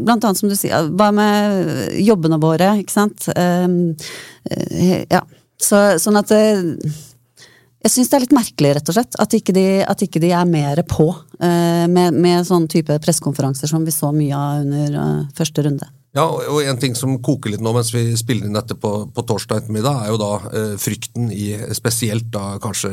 Blant 0.02 0.25
annet 0.25 0.41
som 0.41 0.50
du 0.50 0.57
sier, 0.59 0.91
hva 0.93 1.11
med 1.14 1.97
jobbene 2.02 2.41
våre, 2.43 2.75
ikke 2.83 2.97
sant. 2.97 3.29
Eh, 3.37 5.07
ja. 5.11 5.23
Så, 5.62 5.81
sånn 6.02 6.19
at 6.19 6.33
jeg 6.35 7.91
syns 7.91 8.11
det 8.11 8.17
er 8.17 8.25
litt 8.25 8.35
merkelig, 8.35 8.76
rett 8.79 8.91
og 8.91 8.97
slett, 8.97 9.19
at 9.23 9.35
ikke 9.38 9.55
de, 9.55 9.67
at 9.87 10.02
ikke 10.02 10.23
de 10.23 10.33
er 10.35 10.47
mer 10.49 10.83
på 10.91 11.09
eh, 11.38 11.87
med, 11.91 12.14
med 12.14 12.47
sånn 12.47 12.69
type 12.71 12.99
pressekonferanser 13.02 13.71
som 13.71 13.87
vi 13.87 13.95
så 13.95 14.11
mye 14.14 14.38
av 14.38 14.62
under 14.67 15.02
første 15.38 15.67
runde. 15.67 15.91
Ja, 16.12 16.26
og 16.28 16.59
en 16.61 16.76
ting 16.76 16.92
som 16.92 17.14
koker 17.25 17.54
litt 17.54 17.62
nå 17.64 17.71
mens 17.73 17.88
vi 17.95 18.02
spiller 18.21 18.45
inn 18.45 18.57
dette 18.57 18.76
på, 18.76 18.90
på 19.16 19.23
torsdag 19.25 19.62
ettermiddag, 19.62 20.02
er 20.02 20.11
jo 20.12 20.19
da 20.21 20.33
eh, 20.50 20.75
frykten 20.81 21.31
i 21.33 21.47
spesielt 21.73 22.28
da 22.35 22.59
kanskje 22.61 22.90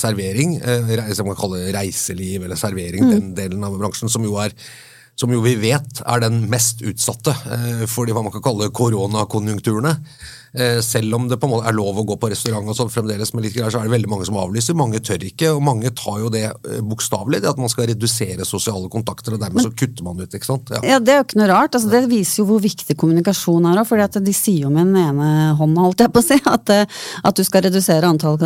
servering, 0.00 0.56
eh, 0.64 0.94
som 1.12 1.28
man 1.28 1.36
kan 1.36 1.42
kalle 1.44 1.74
reiseliv 1.76 2.46
eller 2.46 2.56
servering, 2.56 3.04
den 3.10 3.34
delen 3.36 3.68
av 3.68 3.76
bransjen, 3.76 4.08
som 4.08 4.24
jo 4.24 4.38
er 4.40 4.56
som 5.18 5.32
jo 5.32 5.42
vi 5.44 5.54
vet 5.60 6.02
er 6.04 6.22
den 6.24 6.44
mest 6.50 6.82
utsatte 6.82 7.34
eh, 7.54 7.84
for 7.90 8.06
de 8.06 8.14
hva 8.16 8.24
man 8.26 8.34
kan 8.34 8.44
kalle 8.44 8.72
koronakonjunkturene. 8.74 9.94
Eh, 10.54 10.80
selv 10.80 11.14
om 11.14 11.28
det 11.28 11.40
på 11.42 11.48
en 11.48 11.50
måte 11.50 11.66
er 11.66 11.74
lov 11.74 11.96
å 11.98 12.04
gå 12.06 12.14
på 12.20 12.28
restaurant 12.30 12.68
og 12.70 12.76
sånn 12.78 12.90
fremdeles, 12.92 13.32
med 13.34 13.42
litt 13.42 13.56
greier, 13.56 13.72
så 13.74 13.80
er 13.80 13.88
det 13.88 13.94
veldig 13.96 14.10
mange 14.10 14.26
som 14.28 14.36
avlyser. 14.38 14.76
Mange 14.78 15.00
tør 15.02 15.24
ikke, 15.26 15.50
og 15.50 15.62
mange 15.66 15.90
tar 15.98 16.20
jo 16.22 16.30
det 16.30 16.44
eh, 16.46 16.82
bokstavelig, 16.82 17.40
det 17.42 17.50
at 17.50 17.62
man 17.62 17.72
skal 17.72 17.88
redusere 17.90 18.46
sosiale 18.46 18.86
kontakter, 18.90 19.34
og 19.34 19.42
dermed 19.42 19.66
så 19.66 19.72
kutter 19.74 20.06
man 20.06 20.22
ut, 20.22 20.30
ikke 20.30 20.46
sant? 20.46 20.70
Ja. 20.70 20.82
Ja, 20.94 21.00
Det 21.02 21.14
er 21.14 21.18
jo 21.20 21.26
ikke 21.26 21.40
noe 21.40 21.50
rart. 21.50 21.74
Altså, 21.74 21.90
det 21.90 22.04
viser 22.10 22.42
jo 22.42 22.48
hvor 22.52 22.62
viktig 22.62 22.96
kommunikasjon 22.98 23.66
er. 23.70 23.82
For 23.86 23.98
de 23.98 24.34
sier 24.36 24.68
jo 24.68 24.70
med 24.74 24.92
den 24.92 25.00
ene 25.02 25.30
hånda, 25.58 25.88
holdt 25.88 26.04
jeg 26.04 26.14
på 26.14 26.22
å 26.22 26.26
si, 26.26 26.38
at, 26.54 26.70
at 27.26 27.38
du 27.38 27.42
skal 27.46 27.66
redusere 27.66 28.10
antall 28.10 28.38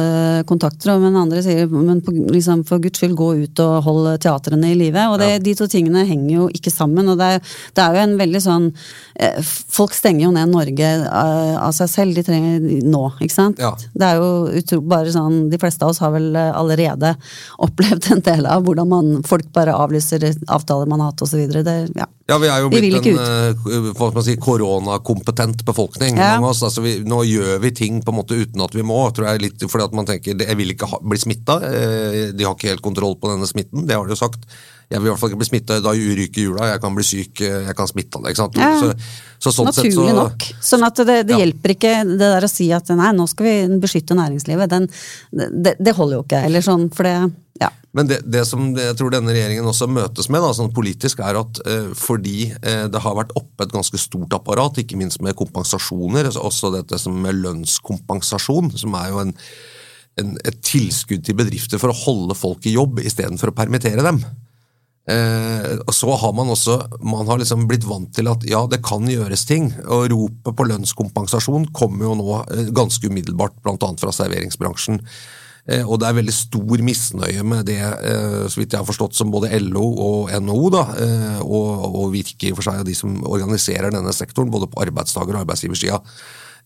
kontakter. 0.49 0.95
Og 0.95 1.05
den 1.05 1.21
andre 1.21 1.45
sier 1.45 1.69
men 1.69 2.01
på, 2.05 2.15
liksom, 2.33 2.65
for 2.69 2.81
guds 2.83 3.01
skyld 3.01 3.17
gå 3.19 3.29
ut 3.45 3.63
og 3.65 3.75
hold 3.85 4.11
teatrene 4.25 4.73
i 4.73 4.79
live. 4.81 5.05
Og 5.13 5.21
det, 5.21 5.31
de 5.45 5.55
to 5.59 5.69
tingene 5.71 6.07
henger 6.09 6.33
jo 6.39 6.49
ikke 6.49 6.58
sammen. 6.73 7.09
Og 7.09 7.19
det 7.21 7.29
er, 7.37 7.55
det 7.77 7.85
er 7.85 7.95
jo 7.95 8.03
en 8.03 8.17
veldig 8.19 8.43
sånn 8.43 8.69
eh, 9.15 9.39
Folk 9.79 9.95
stenger 9.97 10.27
jo 10.27 10.33
ned 10.35 10.51
Norge 10.53 10.91
eh, 11.07 11.55
av 11.59 11.73
seg 11.77 11.91
selv. 11.93 12.19
De 12.19 12.25
trenger 12.27 12.85
nå, 12.89 13.05
ikke 13.23 13.35
sant. 13.35 13.63
Ja. 13.63 13.73
Det 13.79 14.11
er 14.11 14.21
jo 14.21 14.31
utro, 14.61 14.81
bare 14.89 15.13
sånn 15.15 15.49
De 15.53 15.61
fleste 15.61 15.87
av 15.87 15.95
oss 15.95 16.03
har 16.03 16.13
vel 16.15 16.31
eh, 16.37 16.53
allerede 16.57 17.15
opplevd 17.67 18.11
en 18.15 18.25
del 18.27 18.49
av 18.51 18.67
hvordan 18.67 18.91
man, 18.91 19.11
folk 19.27 19.51
bare 19.55 19.77
avlyser 19.77 20.27
avtaler 20.47 20.89
man 20.91 21.05
har 21.05 21.13
hatt 21.13 21.27
osv. 21.27 21.45
Ja. 21.49 22.09
Ja, 22.29 22.37
vi 22.37 22.49
er 22.53 22.61
jo 22.61 22.69
blitt 22.69 23.07
en 23.09 23.17
hva 23.17 24.11
skal 24.11 24.17
man 24.19 24.25
si, 24.27 24.35
koronakompetent 24.43 25.63
befolkning. 25.65 26.19
Ja. 26.21 26.35
Oss, 26.45 26.61
altså 26.67 26.85
vi, 26.85 26.99
nå 27.09 27.23
gjør 27.25 27.63
vi 27.63 27.73
ting 27.77 28.03
på 28.05 28.13
en 28.13 28.19
måte 28.19 28.37
uten 28.37 28.61
at 28.65 28.75
vi 28.77 28.85
må, 28.85 28.99
tror 29.17 29.31
jeg 29.31 29.47
litt 29.47 29.65
fordi 29.65 29.87
at 29.87 29.97
man 29.97 30.09
tenker 30.09 30.37
jeg 30.45 30.59
vil 30.59 30.75
ikke 30.75 30.91
ha, 30.91 31.01
bli 31.01 31.21
smitta. 31.21 31.57
De 32.37 32.45
har 32.45 32.53
ikke 32.53 32.75
helt 32.75 32.85
kontroll 32.85 33.17
på 33.21 33.33
denne 33.33 33.49
smitten, 33.49 33.87
det 33.89 33.97
har 33.97 34.05
de 34.05 34.13
jo 34.13 34.21
sagt. 34.21 34.45
Jeg 34.89 35.03
vil 35.03 35.11
i 35.11 35.11
hvert 35.13 35.21
fall 35.21 35.33
ikke 35.33 35.41
bli 35.43 35.49
smitta, 35.51 35.81
da 35.85 35.93
ryker 35.93 36.47
jula, 36.47 36.71
jeg 36.71 36.81
kan 36.81 36.95
bli 36.97 37.05
syk, 37.05 37.43
eh, 37.45 37.67
jeg 37.67 37.77
kan 37.77 37.91
smitte 37.91 38.17
alle. 38.17 38.33
Så, 38.33 38.87
så 39.37 39.53
sånn 39.53 39.69
Naturlig 39.69 39.93
sett 39.93 39.99
så, 39.99 40.15
nok. 40.17 40.47
Sånn 40.71 40.87
at 40.87 41.03
det, 41.05 41.19
det 41.29 41.37
Ja. 41.37 41.43
hjelper 41.43 41.75
ikke 41.75 41.93
det 42.09 42.23
der 42.23 42.47
å 42.47 42.49
si 42.49 42.71
at 42.73 42.89
nei, 42.97 43.11
nå 43.13 43.27
skal 43.29 43.51
vi 43.51 43.81
beskytte 43.83 44.17
næringslivet. 44.17 44.73
Den, 44.73 44.89
det, 45.53 45.75
det 45.77 45.95
holder 45.99 46.17
jo 46.17 46.25
ikke. 46.25 46.41
Eller 46.49 46.65
sånn, 46.65 46.89
for 46.95 47.05
det 47.05 47.19
ja. 47.61 47.69
Men 47.93 48.07
det, 48.09 48.21
det 48.31 48.45
som 48.47 48.71
jeg 48.79 48.97
tror 48.97 49.13
denne 49.13 49.35
regjeringen 49.35 49.67
også 49.67 49.89
møtes 49.91 50.29
med, 50.33 50.41
da, 50.45 50.55
sånn 50.57 50.73
politisk, 50.73 51.21
er 51.21 51.41
at 51.41 51.61
eh, 51.69 51.93
fordi 51.99 52.49
eh, 52.57 52.85
det 52.89 53.05
har 53.05 53.17
vært 53.19 53.35
oppe 53.39 53.67
et 53.67 53.75
ganske 53.75 53.99
stort 54.01 54.33
apparat, 54.37 54.79
ikke 54.81 54.97
minst 55.01 55.21
med 55.25 55.37
kompensasjoner, 55.37 56.31
altså 56.31 56.45
også 56.49 56.73
dette 56.79 57.01
som 57.03 57.17
med 57.25 57.41
lønnskompensasjon, 57.43 58.73
som 58.79 58.95
er 59.01 59.13
jo 59.13 59.23
en, 59.25 59.35
en, 60.23 60.37
et 60.49 60.61
tilskudd 60.65 61.25
til 61.27 61.37
bedrifter 61.39 61.83
for 61.83 61.93
å 61.93 62.01
holde 62.07 62.39
folk 62.39 62.69
i 62.71 62.77
jobb 62.79 63.03
istedenfor 63.05 63.53
å 63.53 63.59
permittere 63.59 64.07
dem. 64.07 64.23
Eh, 65.09 65.79
så 65.95 66.17
har 66.21 66.33
man 66.37 66.51
også 66.53 66.75
man 67.01 67.29
har 67.31 67.41
liksom 67.41 67.65
blitt 67.71 67.87
vant 67.89 68.11
til 68.13 68.29
at 68.29 68.43
ja, 68.49 68.67
det 68.69 68.83
kan 68.85 69.09
gjøres 69.09 69.47
ting. 69.49 69.71
Og 69.87 70.09
ropet 70.13 70.57
på 70.59 70.69
lønnskompensasjon 70.69 71.71
kommer 71.77 72.11
jo 72.11 72.17
nå 72.19 72.39
eh, 72.45 72.71
ganske 72.77 73.09
umiddelbart, 73.09 73.57
bl.a. 73.65 73.93
fra 74.01 74.15
serveringsbransjen. 74.15 75.01
Eh, 75.69 75.85
og 75.85 76.01
det 76.01 76.09
er 76.09 76.17
veldig 76.17 76.33
stor 76.33 76.83
misnøye 76.85 77.45
med 77.45 77.67
det, 77.69 77.81
eh, 77.81 78.45
så 78.49 78.61
vidt 78.61 78.73
jeg 78.73 78.81
har 78.81 78.89
forstått, 78.89 79.17
som 79.17 79.33
både 79.33 79.53
LO 79.61 79.85
og 80.01 80.33
NHO, 80.33 80.69
da, 80.73 80.85
eh, 81.05 81.41
og, 81.45 81.89
og 81.89 82.13
Virke 82.15 82.55
for 82.57 82.65
seg, 82.65 82.81
og 82.81 82.89
de 82.89 82.97
som 82.97 83.19
organiserer 83.29 83.93
denne 83.93 84.15
sektoren, 84.17 84.53
både 84.53 84.71
på 84.73 84.81
arbeidstaker- 84.87 85.37
og 85.37 85.43
arbeidsgiversida, 85.45 86.01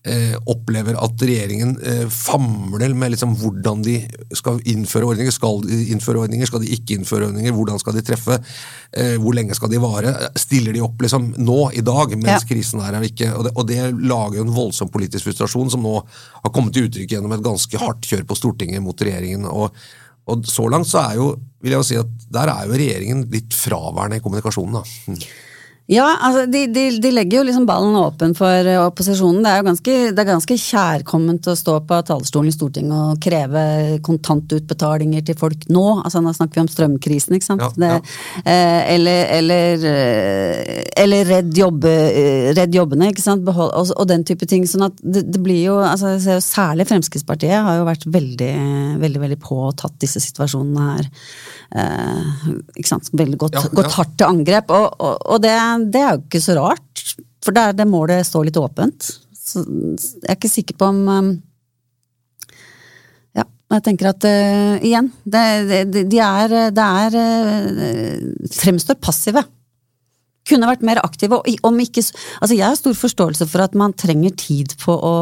eh, 0.04 0.35
opplever 0.50 0.97
at 0.99 1.23
regjeringen 1.23 1.76
eh, 1.78 2.04
famler 2.11 2.94
med 2.99 3.14
liksom 3.14 3.37
hvordan 3.38 3.85
de 3.87 3.97
skal 4.37 4.61
innføre 4.68 5.06
ordninger. 5.06 5.35
Skal 5.35 5.62
de 5.66 5.78
innføre 5.94 6.25
ordninger, 6.25 6.49
skal 6.49 6.64
de 6.64 6.73
ikke 6.75 6.99
innføre 6.99 7.28
ordninger, 7.30 7.54
hvordan 7.56 7.80
skal 7.82 7.97
de 7.97 8.04
treffe, 8.06 8.38
eh, 8.97 9.14
hvor 9.23 9.37
lenge 9.38 9.56
skal 9.59 9.73
de 9.73 9.80
vare? 9.82 10.14
Stiller 10.40 10.75
de 10.76 10.85
opp 10.85 11.02
liksom 11.06 11.32
nå, 11.38 11.61
i 11.78 11.85
dag, 11.87 12.16
mens 12.18 12.42
Ja. 12.42 12.49
krisen 12.50 12.82
er 12.82 12.99
her? 12.99 13.09
Ikke? 13.09 13.32
Og, 13.37 13.44
det, 13.47 13.54
og 13.56 13.66
det 13.68 13.80
lager 14.02 14.40
jo 14.40 14.47
en 14.49 14.54
voldsom 14.56 14.92
politisk 14.92 15.28
frustrasjon, 15.30 15.71
som 15.71 15.82
nå 15.82 15.97
har 16.02 16.52
kommet 16.54 16.75
til 16.75 16.88
uttrykk 16.88 17.16
gjennom 17.16 17.32
et 17.37 17.44
ganske 17.44 17.78
hardt 17.78 18.09
kjør 18.09 18.26
på 18.26 18.38
Stortinget 18.38 18.82
mot 18.82 18.97
regjeringen. 18.97 19.47
og 19.47 19.73
og 20.30 20.44
så 20.47 20.68
langt 20.71 20.87
så 20.87 21.00
er 21.02 21.16
jo, 21.18 21.25
vil 21.62 21.73
jeg 21.75 21.80
jo 21.80 21.87
si 21.88 21.97
at 21.99 22.11
der 22.30 22.50
er 22.52 22.68
jo 22.68 22.76
regjeringen 22.78 23.25
litt 23.32 23.56
fraværende 23.59 24.21
i 24.21 24.23
kommunikasjonen. 24.23 24.78
da. 24.78 25.25
Ja, 25.91 26.07
altså 26.23 26.45
de, 26.47 26.61
de, 26.71 26.85
de 27.03 27.11
legger 27.11 27.41
jo 27.41 27.47
liksom 27.49 27.65
ballen 27.67 27.97
åpen 27.99 28.37
for 28.39 28.69
eh, 28.71 28.79
opposisjonen. 28.79 29.41
Det 29.43 29.51
er 29.51 29.59
jo 29.59 29.67
ganske, 29.67 29.95
det 30.15 30.23
er 30.23 30.29
ganske 30.29 30.57
kjærkomment 30.62 31.49
å 31.51 31.55
stå 31.59 31.75
på 31.89 31.99
talerstolen 32.07 32.53
i 32.53 32.55
Stortinget 32.55 32.95
og 32.95 33.19
kreve 33.25 33.65
kontantutbetalinger 34.07 35.25
til 35.27 35.39
folk 35.41 35.67
nå. 35.75 35.85
Altså 36.05 36.23
Nå 36.23 36.33
snakker 36.37 36.61
vi 36.61 36.62
om 36.65 36.71
strømkrisen, 36.71 37.35
ikke 37.35 37.49
sant. 37.49 37.65
Ja, 37.67 37.73
Det, 37.83 38.12
eh, 38.47 38.95
eller, 38.95 39.25
eller, 39.41 39.87
eh, 39.91 40.85
eller 41.03 41.27
redd, 41.33 41.51
jobbe, 41.59 41.91
eh, 41.91 42.53
redd 42.57 42.79
jobbene, 42.79 43.11
ikke 43.11 43.25
sant. 43.27 43.45
Behold, 43.45 43.75
og, 43.75 43.91
og 43.99 44.09
den 44.09 44.23
type 44.29 44.47
ting. 44.47 44.69
Sånn 44.71 44.87
at 44.87 45.03
det, 45.03 45.27
det 45.35 45.43
blir 45.43 45.65
jo, 45.67 45.81
altså 45.83 46.15
jeg 46.15 46.23
ser 46.29 46.39
jo 46.39 46.47
Særlig 46.53 46.85
Fremskrittspartiet 46.91 47.65
har 47.65 47.79
jo 47.81 47.89
vært 47.89 48.05
veldig, 48.12 48.53
veldig, 49.03 49.21
veldig 49.23 49.39
på 49.43 49.59
og 49.67 49.77
tatt 49.81 49.95
disse 50.03 50.21
situasjonene 50.23 50.89
her. 50.93 51.11
Eh, 51.73 52.49
ikke 52.77 52.91
sant? 52.91 53.09
Veldig 53.17 53.39
godt, 53.41 53.57
Ja, 53.57 53.67
ja. 53.67 53.75
gått 53.83 53.95
hardt 53.97 54.17
til 54.21 54.29
angrep. 54.29 54.73
Og, 54.77 54.89
og, 55.01 55.15
og 55.33 55.43
det, 55.43 55.55
det 55.93 56.02
er 56.02 56.17
jo 56.17 56.25
ikke 56.25 56.43
så 56.43 56.57
rart, 56.59 57.07
for 57.43 57.57
der 57.57 57.75
det 57.76 57.88
målet 57.91 58.26
står 58.29 58.49
litt 58.49 58.61
åpent. 58.61 59.09
Så 59.43 59.64
jeg 59.64 60.29
er 60.29 60.37
ikke 60.38 60.50
sikker 60.50 60.79
på 60.79 60.91
om 60.93 61.00
um, 61.09 61.33
Ja, 63.37 63.47
jeg 63.75 63.85
tenker 63.88 64.12
at 64.12 64.26
uh, 64.29 64.76
igjen, 64.85 65.11
det, 65.25 65.43
det, 65.91 66.05
de 66.12 66.21
er, 66.23 66.55
det 66.76 66.87
er 67.07 67.19
uh, 67.19 68.47
Fremstår 68.55 69.00
passive. 69.02 69.43
Kunne 70.49 70.67
vært 70.67 70.83
mer 70.87 70.99
aktive. 71.02 71.38
Om 71.38 71.81
ikke, 71.85 72.02
altså 72.43 72.55
jeg 72.57 72.67
har 72.67 72.79
stor 72.79 72.97
forståelse 72.99 73.47
for 73.50 73.62
at 73.62 73.76
man 73.79 73.95
trenger 73.95 74.35
tid 74.38 74.75
på 74.83 74.95
å 74.95 75.14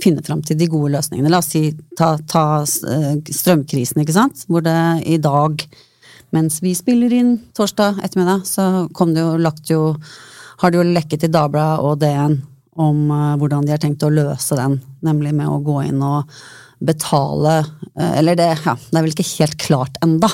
finne 0.00 0.24
fram 0.24 0.40
til 0.44 0.56
de 0.60 0.68
gode 0.72 0.94
løsningene. 0.94 1.32
La 1.32 1.42
oss 1.42 1.52
si 1.52 1.66
ta, 1.98 2.14
ta 2.28 2.44
uh, 2.64 3.14
strømkrisen, 3.28 4.04
ikke 4.04 4.16
sant. 4.16 4.44
Hvor 4.48 4.64
det 4.64 4.76
i 5.08 5.20
dag 5.22 5.64
mens 6.32 6.60
vi 6.64 6.74
spiller 6.76 7.12
inn 7.12 7.36
torsdag 7.56 8.00
ettermiddag, 8.04 8.46
så 8.48 8.88
kom 8.96 9.12
det 9.14 9.24
jo, 9.24 9.36
lagt 9.40 9.70
jo, 9.70 9.82
har 10.62 10.72
det 10.72 10.80
jo 10.80 10.88
lekket 10.88 11.28
i 11.28 11.32
Dagbladet 11.32 11.84
og 11.84 12.00
DN 12.02 12.38
om 12.80 13.04
uh, 13.12 13.36
hvordan 13.36 13.66
de 13.66 13.74
har 13.74 13.80
tenkt 13.82 14.04
å 14.06 14.12
løse 14.12 14.56
den, 14.56 14.78
nemlig 15.04 15.34
med 15.36 15.50
å 15.50 15.60
gå 15.64 15.82
inn 15.90 16.00
og 16.04 16.30
betale 16.82 17.60
eh, 17.94 18.18
Eller 18.18 18.34
det, 18.34 18.48
ja, 18.64 18.72
det 18.74 18.96
er 18.98 19.04
vel 19.04 19.12
ikke 19.14 19.28
helt 19.36 19.58
klart 19.62 19.98
enda, 20.02 20.26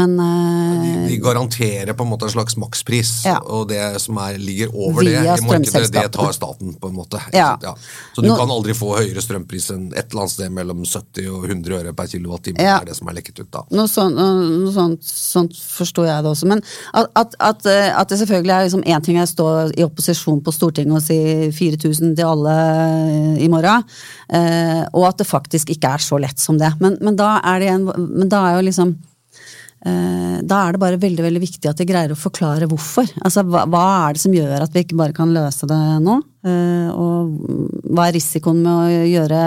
men 0.00 0.14
eh, 0.24 1.08
De 1.10 1.16
garanterer 1.22 1.92
på 1.96 2.04
en 2.06 2.10
måte 2.10 2.26
en 2.28 2.32
slags 2.34 2.56
makspris, 2.60 3.12
Ja. 3.28 3.38
og 3.44 3.68
det 3.68 3.82
som 4.00 4.16
er, 4.22 4.38
ligger 4.40 4.72
over 4.74 5.02
Via 5.04 5.22
det 5.22 5.42
i 5.42 5.46
markedet, 5.46 5.90
det 5.92 6.06
tar 6.14 6.32
staten, 6.36 6.74
på 6.80 6.88
en 6.90 6.96
måte. 6.96 7.20
Ja. 7.36 7.52
Ja. 7.62 7.74
Så 8.14 8.22
du 8.24 8.28
Nå- 8.28 8.36
kan 8.38 8.50
aldri 8.50 8.74
få 8.76 8.94
høyere 8.98 9.22
strømpris 9.24 9.70
enn 9.74 9.88
et 9.94 10.10
eller 10.10 10.24
annet 10.24 10.34
sted 10.36 10.54
mellom 10.56 10.84
70 10.84 11.28
og 11.34 11.44
100 11.48 11.76
øre 11.80 11.92
per 11.96 12.06
kilowattime. 12.12 12.60
Ja. 12.62 12.78
Er 12.80 12.90
det 12.90 12.96
som 12.96 13.08
er 13.10 13.18
lekket 13.18 13.42
ut, 13.42 13.50
da. 13.52 13.64
Noe, 13.70 13.88
sånt, 13.90 14.16
noe 14.16 14.72
sånt, 14.74 15.04
sånt 15.04 15.56
forstår 15.60 16.06
jeg 16.10 16.24
det 16.26 16.32
også. 16.32 16.48
Men 16.50 16.62
at, 16.94 17.10
at, 17.16 17.36
at, 17.50 17.66
eh, 17.70 17.90
at 18.00 18.08
det 18.08 18.20
selvfølgelig 18.22 18.54
er 18.56 18.68
liksom 18.68 18.84
én 18.86 19.04
ting 19.04 19.18
er 19.20 19.28
å 19.28 19.32
stå 19.34 19.48
i 19.76 19.86
opposisjon 19.86 20.40
på 20.44 20.54
Stortinget 20.54 20.96
og 21.00 21.04
si 21.04 21.18
4000 21.56 22.16
til 22.16 22.26
alle 22.26 22.56
eh, 22.56 23.44
i 23.44 23.48
morgen, 23.52 23.84
og 24.94 25.04
at 25.08 25.18
det 25.20 25.26
faktisk 25.28 25.70
ikke 25.74 25.94
er 25.96 26.02
så 26.02 26.18
lett 26.20 26.38
som 26.40 26.58
det. 26.60 26.70
Men, 26.80 26.96
men, 27.02 27.16
da, 27.18 27.38
er 27.44 27.62
det 27.62 27.70
en, 27.74 27.86
men 27.96 28.28
da 28.30 28.44
er 28.48 28.58
jo 28.58 28.66
liksom 28.68 28.94
da 29.80 30.56
er 30.60 30.74
det 30.74 30.80
bare 30.82 30.98
veldig 31.00 31.22
veldig 31.24 31.40
viktig 31.40 31.68
at 31.70 31.78
vi 31.80 31.86
greier 31.88 32.12
å 32.12 32.18
forklare 32.18 32.68
hvorfor. 32.68 33.08
Altså, 33.24 33.46
hva, 33.48 33.62
hva 33.70 33.84
er 34.08 34.16
det 34.16 34.20
som 34.20 34.34
gjør 34.34 34.66
at 34.66 34.74
vi 34.76 34.82
ikke 34.84 34.98
bare 34.98 35.16
kan 35.16 35.32
løse 35.32 35.68
det 35.70 35.80
nå? 36.04 36.18
Eh, 36.40 36.88
og 36.92 37.88
hva 37.88 38.06
er 38.08 38.16
risikoen 38.16 38.62
med 38.64 38.72
å 38.72 39.08
gjøre, 39.08 39.40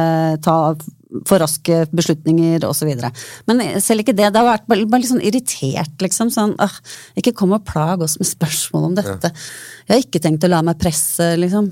ta 0.45 0.57
for 1.29 1.41
raske 1.41 1.83
beslutninger 1.93 2.65
osv. 2.65 2.89
Men 3.49 3.61
selv 3.83 4.03
ikke 4.03 4.15
det. 4.17 4.31
Det 4.33 4.41
har 4.41 4.49
vært 4.49 4.67
bare, 4.69 4.87
bare 4.89 5.03
litt 5.03 5.11
sånn 5.11 5.25
irritert, 5.25 5.93
liksom. 6.01 6.33
Sånn, 6.33 6.55
«Åh, 6.61 6.79
ikke 7.19 7.35
kom 7.37 7.53
og 7.53 7.65
plag 7.69 8.01
oss 8.05 8.17
med 8.21 8.29
spørsmål 8.29 8.89
om 8.89 8.97
dette. 8.97 9.33
Jeg 9.85 9.93
har 9.93 10.03
ikke 10.05 10.23
tenkt 10.23 10.45
å 10.45 10.51
la 10.51 10.63
meg 10.65 10.81
presse, 10.81 11.33
liksom. 11.39 11.71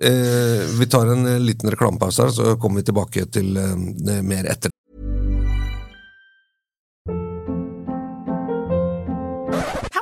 Eh, 0.00 0.62
vi 0.80 0.86
tar 0.90 1.12
en 1.12 1.26
eh, 1.28 1.36
liten 1.38 1.70
reklamepause 1.70 2.24
her, 2.24 2.30
så 2.34 2.54
kommer 2.58 2.80
vi 2.80 2.88
tilbake 2.88 3.26
til 3.30 3.52
eh, 3.60 4.22
mer 4.24 4.48
etter. 4.48 4.72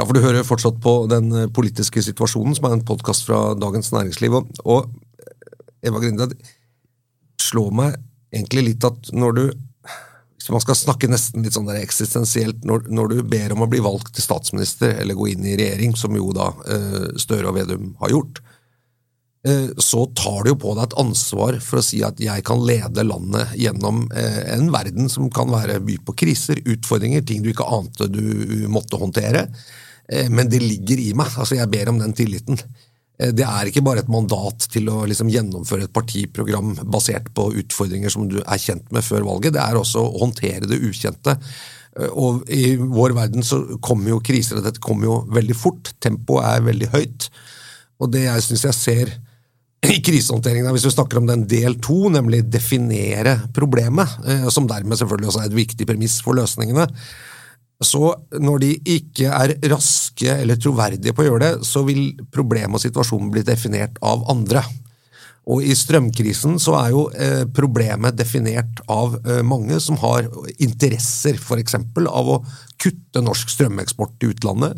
Ja, 0.00 0.06
for 0.08 0.16
du 0.16 0.22
hører 0.24 0.46
fortsatt 0.48 0.78
på 0.80 0.92
Den 1.12 1.26
eh, 1.36 1.50
politiske 1.52 2.00
situasjonen, 2.00 2.54
som 2.56 2.70
er 2.70 2.78
en 2.78 2.86
podkast 2.88 3.26
fra 3.26 3.50
Dagens 3.52 3.90
Næringsliv. 3.92 4.32
Og, 4.38 4.60
og 4.64 4.86
eh, 5.20 5.90
Eva 5.90 6.00
Grinde, 6.00 6.30
det 6.30 6.38
slår 7.44 7.74
meg 7.76 7.98
egentlig 8.32 8.62
litt 8.70 8.86
at 8.88 9.10
når 9.12 9.36
du 9.36 9.42
Hvis 10.40 10.48
man 10.54 10.62
skal 10.64 10.78
snakke 10.78 11.08
nesten 11.10 11.44
litt 11.44 11.52
sånn 11.52 11.68
der 11.68 11.82
eksistensielt, 11.82 12.62
når, 12.64 12.86
når 12.88 13.10
du 13.10 13.18
ber 13.28 13.52
om 13.52 13.66
å 13.66 13.68
bli 13.68 13.82
valgt 13.84 14.14
til 14.16 14.24
statsminister 14.24 14.94
eller 15.02 15.18
gå 15.18 15.26
inn 15.34 15.44
i 15.44 15.58
regjering, 15.60 15.92
som 15.92 16.16
jo 16.16 16.30
da 16.32 16.48
eh, 16.64 17.10
Støre 17.20 17.50
og 17.50 17.58
Vedum 17.58 17.92
har 18.00 18.14
gjort, 18.14 18.40
så 19.80 20.02
tar 20.12 20.42
du 20.44 20.50
jo 20.50 20.56
på 20.60 20.74
deg 20.76 20.82
et 20.84 20.94
ansvar 21.00 21.56
for 21.64 21.80
å 21.80 21.84
si 21.84 22.02
at 22.04 22.18
jeg 22.20 22.42
kan 22.44 22.60
lede 22.60 23.06
landet 23.08 23.54
gjennom 23.56 24.02
en 24.12 24.66
verden 24.68 25.08
som 25.08 25.30
kan 25.32 25.48
være 25.48 25.78
by 25.80 25.96
på 26.04 26.12
kriser, 26.24 26.60
utfordringer, 26.60 27.24
ting 27.24 27.40
du 27.40 27.48
ikke 27.48 27.64
ante 27.64 28.10
du 28.12 28.66
måtte 28.68 29.00
håndtere. 29.00 29.46
Eh, 30.10 30.28
Men 30.30 30.48
det 30.50 30.60
ligger 30.62 30.98
i 30.98 31.12
meg. 31.14 31.30
altså 31.36 31.56
Jeg 31.58 31.70
ber 31.70 31.88
om 31.92 31.98
den 31.98 32.12
tilliten. 32.16 32.58
Eh, 33.18 33.30
Det 33.32 33.44
er 33.46 33.70
ikke 33.70 33.84
bare 33.84 34.00
et 34.00 34.08
mandat 34.08 34.66
til 34.72 34.88
å 34.90 35.06
liksom 35.06 35.30
gjennomføre 35.30 35.84
et 35.86 35.92
partiprogram 35.92 36.74
basert 36.90 37.32
på 37.34 37.52
utfordringer 37.62 38.10
som 38.10 38.28
du 38.28 38.40
er 38.40 38.58
kjent 38.58 38.90
med 38.92 39.04
før 39.04 39.22
valget, 39.24 39.52
det 39.54 39.62
er 39.62 39.78
også 39.78 40.02
å 40.02 40.18
håndtere 40.20 40.66
det 40.66 40.80
ukjente. 40.82 41.38
Eh, 41.98 42.08
Og 42.10 42.48
I 42.48 42.76
vår 42.76 43.14
verden 43.14 43.42
så 43.42 43.78
kommer 43.80 44.08
jo 44.10 44.20
kriser, 44.20 44.58
og 44.58 44.64
dette 44.64 44.80
kommer 44.80 45.04
jo 45.04 45.26
veldig 45.30 45.56
fort. 45.56 45.92
Tempoet 46.00 46.44
er 46.44 46.60
veldig 46.72 46.90
høyt. 46.90 47.30
Og 48.00 48.10
det 48.10 48.24
jeg 48.24 48.42
syns 48.42 48.62
jeg 48.64 48.74
ser 48.74 49.18
i 49.82 50.00
krisehåndteringen, 50.00 50.72
hvis 50.72 50.84
vi 50.84 50.90
snakker 50.92 51.18
om 51.18 51.26
den 51.26 51.46
del 51.46 51.74
to, 51.80 52.10
nemlig 52.12 52.42
definere 52.50 53.48
problemet, 53.52 54.08
som 54.52 54.66
dermed 54.66 54.96
selvfølgelig 54.96 55.28
også 55.28 55.40
er 55.40 55.46
et 55.48 55.56
viktig 55.56 55.86
premiss 55.86 56.20
for 56.20 56.36
løsningene, 56.36 56.86
så 57.80 58.12
når 58.36 58.60
de 58.60 58.70
ikke 58.98 59.30
er 59.32 59.54
raske 59.72 60.28
eller 60.42 60.58
troverdige 60.60 61.14
på 61.16 61.24
å 61.24 61.30
gjøre 61.30 61.46
det, 61.46 61.66
så 61.68 61.80
vil 61.86 62.12
problemet 62.32 62.76
og 62.76 62.82
situasjonen 62.82 63.30
bli 63.32 63.44
definert 63.46 63.96
av 64.04 64.26
andre. 64.32 64.62
Og 65.50 65.64
i 65.64 65.72
strømkrisen 65.74 66.58
så 66.60 66.76
er 66.82 66.92
jo 66.92 67.06
eh, 67.16 67.42
problemet 67.56 68.18
definert 68.18 68.82
av 68.92 69.16
eh, 69.24 69.40
mange 69.46 69.80
som 69.80 69.96
har 70.02 70.28
interesser, 70.60 71.40
f.eks. 71.40 71.78
av 72.04 72.32
å 72.36 72.42
kutte 72.80 73.24
norsk 73.24 73.56
strømeksport 73.56 74.18
til 74.20 74.34
utlandet. 74.34 74.76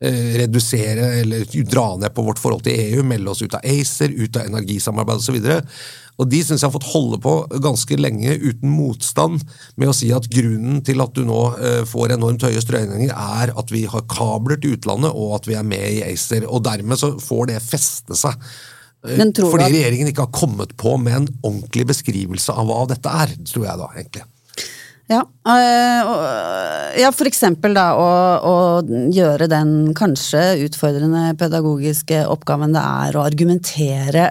Eh, 0.00 0.38
redusere 0.40 1.12
eller 1.20 1.44
dra 1.68 1.90
ned 2.00 2.14
på 2.14 2.24
vårt 2.24 2.40
forhold 2.40 2.64
til 2.64 2.80
EU, 2.80 3.04
melde 3.04 3.32
oss 3.34 3.44
ut 3.44 3.54
av 3.58 3.64
ACER, 3.66 4.16
ut 4.16 4.40
av 4.40 4.48
energisamarbeid 4.48 5.20
osv. 5.20 5.38
Og 5.38 6.07
de 6.26 6.40
syns 6.42 6.64
jeg 6.64 6.66
har 6.66 6.74
fått 6.74 6.88
holde 6.90 7.20
på 7.22 7.32
ganske 7.62 7.98
lenge 8.00 8.32
uten 8.42 8.72
motstand 8.74 9.44
med 9.78 9.92
å 9.92 9.94
si 9.94 10.08
at 10.14 10.26
grunnen 10.32 10.80
til 10.86 10.98
at 11.04 11.12
du 11.14 11.22
nå 11.28 11.42
eh, 11.54 11.82
får 11.86 12.16
enormt 12.16 12.42
høye 12.48 12.62
strømregninger, 12.64 13.14
er 13.14 13.52
at 13.54 13.70
vi 13.70 13.84
har 13.90 14.08
kabler 14.10 14.58
til 14.58 14.74
utlandet 14.74 15.14
og 15.14 15.36
at 15.38 15.46
vi 15.50 15.54
er 15.58 15.68
med 15.68 15.86
i 16.00 16.02
ACER. 16.08 16.48
Og 16.50 16.64
dermed 16.66 16.98
så 16.98 17.12
får 17.22 17.52
det 17.52 17.60
feste 17.62 18.18
seg. 18.18 18.34
Eh, 19.06 19.22
Fordi 19.22 19.68
at- 19.68 19.70
regjeringen 19.70 20.10
ikke 20.10 20.26
har 20.26 20.34
kommet 20.34 20.74
på 20.76 20.96
med 20.98 21.20
en 21.20 21.30
ordentlig 21.42 21.86
beskrivelse 21.92 22.50
av 22.50 22.66
hva 22.66 22.82
dette 22.90 23.14
er, 23.22 23.38
tror 23.46 23.70
jeg 23.70 23.82
da, 23.84 23.92
egentlig. 23.94 24.26
Ja, 25.08 25.22
øh, 25.24 27.00
ja 27.00 27.08
for 27.16 27.28
eksempel 27.30 27.72
da 27.78 27.86
å, 27.96 28.08
å 28.44 28.56
gjøre 29.14 29.46
den 29.48 29.94
kanskje 29.96 30.66
utfordrende 30.66 31.30
pedagogiske 31.40 32.26
oppgaven 32.28 32.76
det 32.76 32.82
er 32.82 33.16
å 33.16 33.24
argumentere 33.24 34.26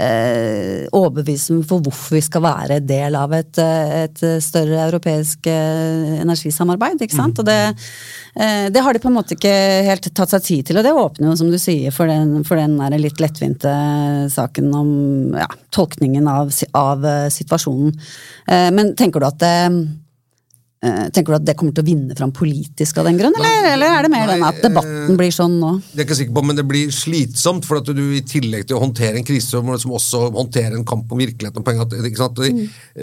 eh, 0.00 0.86
overbevisning 0.96 1.62
for 1.66 1.84
hvorfor 1.84 2.16
vi 2.16 2.22
skal 2.24 2.44
være 2.44 2.78
del 2.84 3.16
av 3.18 3.32
et, 3.36 3.58
eh, 3.62 4.04
et 4.04 4.22
større 4.44 4.84
europeisk 4.86 5.48
eh, 5.50 6.16
energisamarbeid, 6.22 7.02
ikke 7.06 7.16
sant? 7.16 7.40
Og 7.42 7.48
det, 7.48 7.58
eh, 8.36 8.68
det 8.72 8.84
har 8.84 8.94
de 8.94 9.02
på 9.02 9.10
en 9.10 9.18
måte 9.18 9.36
ikke 9.36 9.54
helt 9.88 10.10
tatt 10.12 10.34
seg 10.34 10.46
tid 10.46 10.70
til, 10.70 10.80
og 10.80 10.86
det 10.86 10.94
åpner 10.94 11.30
jo, 11.30 11.36
som 11.42 11.52
du 11.52 11.58
sier, 11.60 11.94
for 11.94 12.10
den, 12.10 12.42
for 12.46 12.60
den 12.60 12.78
litt 13.00 13.20
lettvinte 13.22 13.72
saken 14.32 14.72
om 14.76 14.90
ja, 15.36 15.48
tolkningen 15.74 16.28
av, 16.30 16.52
av 16.76 17.06
eh, 17.06 17.28
situasjonen. 17.32 17.94
Men 18.46 18.92
tenker 18.94 19.20
du 19.20 19.26
at 19.26 19.40
det 19.42 19.54
Tenker 21.14 21.34
du 21.34 21.38
at 21.38 21.46
det 21.48 21.54
kommer 21.58 21.74
til 21.76 21.84
å 21.84 21.88
vinne 21.88 22.16
fram 22.18 22.32
politisk 22.36 22.98
av 23.00 23.08
den 23.08 23.18
grunn, 23.20 23.34
eller, 23.38 23.68
eller 23.74 23.94
er 23.98 24.06
det 24.06 24.10
mer 24.12 24.30
den 24.30 24.44
at 24.46 24.60
debatten 24.64 25.18
blir 25.18 25.32
sånn 25.34 25.58
nå? 25.60 25.72
Det 25.92 25.98
er 25.98 26.02
jeg 26.02 26.08
ikke 26.08 26.18
sikker 26.20 26.36
på, 26.38 26.44
men 26.48 26.58
det 26.58 26.66
blir 26.68 26.92
slitsomt, 26.94 27.66
for 27.68 27.80
at 27.80 27.90
du 27.96 28.02
i 28.16 28.22
tillegg 28.26 28.66
til 28.68 28.78
å 28.78 28.82
håndtere 28.84 29.20
en 29.20 29.26
krise, 29.26 29.60
må 29.64 29.76
liksom 29.76 29.94
også 29.98 30.22
håndtere 30.36 30.76
en 30.78 30.86
kamp 30.88 31.12
om 31.12 31.22
virkeligheten. 31.22 31.62
og 31.62 31.66
penger. 31.66 32.06
ikke 32.10 32.22
sant? 32.22 32.40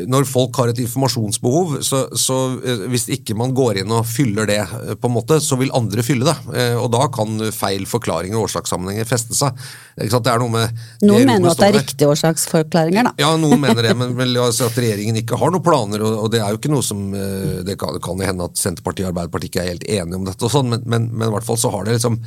Når 0.09 0.27
folk 0.29 0.55
har 0.61 0.71
et 0.73 0.81
informasjonsbehov, 0.83 1.77
så, 1.85 2.03
så 2.17 2.37
eh, 2.63 2.85
hvis 2.93 3.07
ikke 3.17 3.35
man 3.39 3.53
går 3.55 3.81
inn 3.83 3.91
og 3.93 4.05
fyller 4.09 4.47
det, 4.49 4.59
eh, 4.63 4.93
på 4.99 5.09
en 5.09 5.15
måte, 5.17 5.39
så 5.43 5.57
vil 5.59 5.73
andre 5.75 6.03
fylle 6.05 6.27
det. 6.29 6.35
Eh, 6.55 6.75
Og 6.79 6.89
da 6.93 7.07
kan 7.13 7.39
feil 7.53 7.85
forklaringer 7.89 8.37
og 8.39 8.47
årsakssammenhenger 8.49 9.07
feste 9.09 9.35
seg. 9.37 9.57
Det 9.97 10.09
er 10.09 10.39
noe 10.41 10.49
med 10.49 10.79
Noen 11.05 11.27
mener 11.29 11.51
at 11.51 11.59
det 11.61 11.67
er 11.67 11.75
riktige 11.77 12.09
årsaksforklaringer, 12.09 13.09
da. 13.09 13.13
Ja, 13.21 13.33
noen 13.37 13.61
mener 13.61 13.85
det, 13.85 13.93
men 13.99 14.33
altså 14.41 14.65
at 14.71 14.77
regjeringen 14.79 15.19
ikke 15.21 15.37
har 15.37 15.51
noen 15.53 15.63
planer, 15.65 16.01
og, 16.01 16.23
og 16.25 16.31
det 16.33 16.41
er 16.41 16.49
jo 16.53 16.59
ikke 16.61 16.71
noe 16.73 16.85
som 16.85 17.03
eh, 17.13 17.59
Det 17.73 17.79
kan, 17.81 17.95
det 17.97 18.03
kan 18.05 18.21
hende 18.23 18.49
at 18.49 18.59
Senterpartiet 18.59 19.07
og 19.07 19.13
Arbeiderpartiet 19.13 19.51
ikke 19.51 19.63
er 19.63 19.71
helt 19.73 19.87
enige 19.89 20.19
om 20.19 20.27
dette, 20.27 20.45
og 20.45 20.53
sånn, 20.53 20.69
men, 20.71 20.85
men, 20.85 21.09
men 21.11 21.29
i 21.29 21.33
hvert 21.33 21.47
fall 21.47 21.59
så 21.59 21.73
har 21.73 21.87
det 21.87 21.97
liksom 21.97 22.21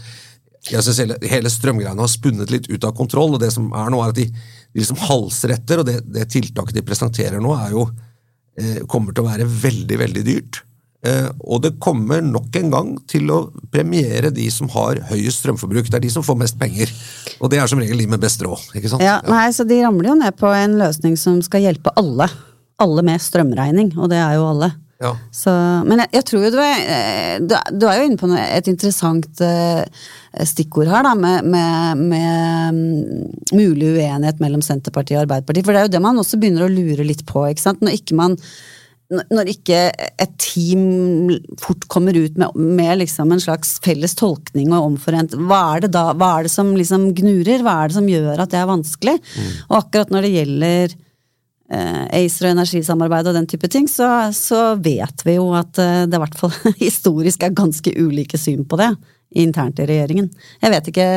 jeg 0.66 0.82
synes 0.82 0.98
hele, 0.98 1.16
hele 1.30 1.50
strømgreiene 1.52 2.02
har 2.02 2.10
spunnet 2.10 2.50
litt 2.50 2.66
ut 2.66 2.84
av 2.86 2.94
kontroll, 2.98 3.36
og 3.36 3.42
det 3.42 3.52
som 3.54 3.68
er 3.70 3.90
nå 3.92 4.00
er 4.02 4.10
at 4.10 4.18
de, 4.18 4.26
de 4.26 4.80
liksom 4.82 4.98
halser 5.06 5.54
etter, 5.54 5.82
og 5.82 5.86
det, 5.86 6.00
det 6.10 6.26
tiltaket 6.32 6.74
de 6.74 6.86
presenterer 6.86 7.42
nå, 7.42 7.52
er 7.54 7.76
jo 7.76 7.84
eh, 8.58 8.80
kommer 8.90 9.14
til 9.14 9.22
å 9.22 9.28
være 9.30 9.46
veldig, 9.46 10.00
veldig 10.02 10.24
dyrt. 10.26 10.62
Eh, 11.06 11.28
og 11.44 11.62
det 11.62 11.76
kommer 11.82 12.24
nok 12.24 12.56
en 12.58 12.72
gang 12.72 12.90
til 13.10 13.30
å 13.30 13.38
premiere 13.72 14.32
de 14.34 14.46
som 14.50 14.70
har 14.74 14.98
høyest 15.10 15.44
strømforbruk. 15.44 15.90
Det 15.90 16.00
er 16.00 16.06
de 16.06 16.12
som 16.12 16.24
får 16.26 16.38
mest 16.40 16.58
penger. 16.58 16.90
Og 17.38 17.52
det 17.52 17.60
er 17.60 17.70
som 17.70 17.80
regel 17.82 18.00
de 18.02 18.08
med 18.10 18.22
best 18.22 18.42
råd. 18.42 18.72
ikke 18.74 18.90
sant? 18.90 19.04
Ja, 19.04 19.20
nei, 19.28 19.46
så 19.54 19.66
de 19.68 19.78
ramler 19.84 20.10
jo 20.10 20.18
ned 20.18 20.38
på 20.40 20.50
en 20.50 20.78
løsning 20.80 21.14
som 21.20 21.38
skal 21.46 21.66
hjelpe 21.68 21.94
alle. 22.00 22.30
Alle 22.82 23.04
med 23.06 23.22
strømregning, 23.22 23.94
og 23.96 24.10
det 24.12 24.18
er 24.20 24.34
jo 24.36 24.50
alle. 24.50 24.72
Ja. 25.02 25.10
Så, 25.34 25.52
men 25.84 26.00
jeg, 26.00 26.08
jeg 26.16 26.24
tror 26.30 26.46
jo 26.46 26.52
du 26.54 26.60
er, 26.62 26.78
eh, 26.94 27.34
du, 27.44 27.52
du 27.76 27.84
er 27.88 27.98
jo 28.00 28.06
inne 28.08 28.20
på 28.20 28.30
noe, 28.30 28.40
et 28.40 28.70
interessant 28.70 29.42
uh, 29.44 29.82
stikkord 30.48 30.88
her, 30.88 31.04
da, 31.04 31.12
med, 31.18 31.50
med, 31.52 32.06
med 32.14 32.78
mm, 32.78 33.50
mulig 33.58 33.92
uenighet 33.98 34.40
mellom 34.40 34.64
Senterpartiet 34.64 35.18
og 35.18 35.26
Arbeiderpartiet. 35.26 35.68
For 35.68 35.76
det 35.76 35.82
er 35.82 35.90
jo 35.90 35.94
det 35.98 36.04
man 36.06 36.22
også 36.22 36.40
begynner 36.40 36.64
å 36.64 36.72
lure 36.72 37.04
litt 37.04 37.26
på. 37.28 37.44
ikke 37.50 37.66
sant? 37.66 37.84
Når 37.84 37.98
ikke 38.00 38.16
man 38.16 38.38
når- 39.12 39.52
ikke 39.52 39.80
et 40.18 40.32
team 40.42 41.28
fort 41.62 41.84
kommer 41.92 42.16
ut 42.16 42.36
med, 42.36 42.56
med 42.56 42.98
liksom 42.98 43.30
en 43.32 43.40
slags 43.40 43.76
felles 43.84 44.16
tolkning 44.18 44.72
og 44.74 44.88
omforent, 44.88 45.36
hva 45.46 45.76
er 45.76 45.84
det 45.84 45.92
da, 45.94 46.08
hva 46.16 46.38
er 46.38 46.48
det 46.48 46.50
som 46.50 46.72
liksom 46.74 47.12
gnurer? 47.14 47.62
Hva 47.62 47.84
er 47.84 47.92
det 47.92 47.98
som 48.00 48.08
gjør 48.10 48.42
at 48.42 48.50
det 48.50 48.58
er 48.58 48.70
vanskelig? 48.72 49.20
Og 49.68 49.76
akkurat 49.84 50.10
når 50.10 50.26
det 50.26 50.32
gjelder 50.34 50.96
ACER 51.68 52.48
og 52.48 52.54
energisamarbeid 52.54 53.30
og 53.30 53.34
den 53.34 53.48
type 53.50 53.68
ting, 53.72 53.88
så, 53.90 54.06
så 54.36 54.76
vet 54.78 55.24
vi 55.26 55.38
jo 55.38 55.50
at 55.58 55.80
eh, 55.82 56.04
det 56.06 56.18
i 56.18 56.22
hvert 56.22 56.38
fall 56.38 56.54
historisk 56.86 57.42
er 57.42 57.56
ganske 57.56 57.92
ulike 57.98 58.38
syn 58.40 58.64
på 58.68 58.78
det 58.80 58.92
internt 59.36 59.80
i 59.82 59.88
regjeringen. 59.88 60.30
Jeg 60.62 60.72
vet 60.72 60.92
ikke 60.92 61.08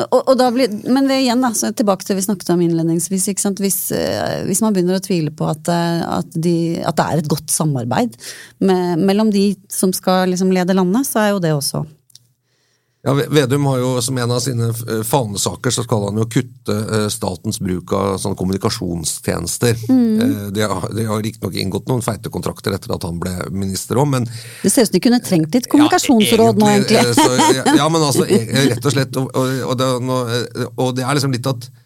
og, 0.00 0.28
og 0.30 0.42
blir, 0.54 0.70
Men 0.94 1.10
igjen, 1.10 1.42
da, 1.42 1.50
tilbake 1.52 2.06
til 2.06 2.14
det 2.14 2.20
vi 2.20 2.26
snakket 2.28 2.52
om 2.54 2.60
innledningsvis. 2.64 3.26
Hvis, 3.58 3.80
eh, 3.92 4.42
hvis 4.46 4.62
man 4.64 4.74
begynner 4.74 5.00
å 5.00 5.04
tvile 5.04 5.34
på 5.34 5.48
at, 5.50 5.68
eh, 5.68 6.02
at, 6.06 6.34
de, 6.34 6.56
at 6.86 6.96
det 6.96 7.06
er 7.06 7.22
et 7.22 7.30
godt 7.30 7.50
samarbeid 7.52 8.14
med, 8.62 9.02
mellom 9.02 9.32
de 9.34 9.50
som 9.68 9.92
skal 9.92 10.30
liksom 10.30 10.54
lede 10.54 10.76
landet, 10.78 11.08
så 11.10 11.24
er 11.24 11.34
jo 11.34 11.42
det 11.42 11.56
også 11.56 11.84
Ja, 13.02 13.14
Vedum 13.32 13.64
har 13.64 13.78
jo 13.80 13.94
som 14.04 14.18
en 14.20 14.30
av 14.34 14.42
sine 14.44 14.66
eh, 14.68 14.98
fanesaker 15.08 15.72
så 15.72 15.84
skal 15.86 16.02
han 16.10 16.18
jo 16.20 16.26
kutte 16.28 16.74
eh, 16.76 17.06
statens 17.08 17.56
bruk 17.64 17.94
av 17.96 18.18
sånne 18.20 18.36
kommunikasjonstjenester. 18.36 19.78
Mm. 19.88 20.50
De 20.52 20.66
har, 20.68 20.84
de 20.92 21.06
har 21.08 21.22
riktignok 21.24 21.56
inngått 21.56 21.88
noen 21.88 22.04
feite 22.04 22.28
kontrakter 22.32 22.76
etter 22.76 22.92
at 22.92 23.06
han 23.08 23.16
ble 23.22 23.32
minister 23.56 23.96
òg, 24.02 24.10
men 24.12 24.28
Det 24.60 24.68
ser 24.74 24.84
ut 24.84 24.92
som 24.92 24.98
de 24.98 25.04
kunne 25.06 25.20
trengt 25.24 25.56
litt 25.56 25.70
kommunikasjonsråd 25.72 26.60
nå, 26.60 26.68
Ja, 26.68 26.76
egentlig. 26.76 27.00
eh, 27.00 27.14
Så, 27.16 27.56
ja, 27.56 27.76
ja, 27.80 27.88
men 27.88 28.04
altså, 28.04 28.26
eh, 28.36 28.66
rett 28.74 28.84
og 28.84 28.92
slett. 28.98 29.16
Og, 29.16 29.32
og, 29.38 29.74
det, 29.80 29.88
eh, 29.88 30.66
og 30.76 30.92
det 31.00 31.06
er 31.08 31.16
liksom 31.16 31.32
litt 31.38 31.48
at 31.48 31.70
eh, 31.70 31.79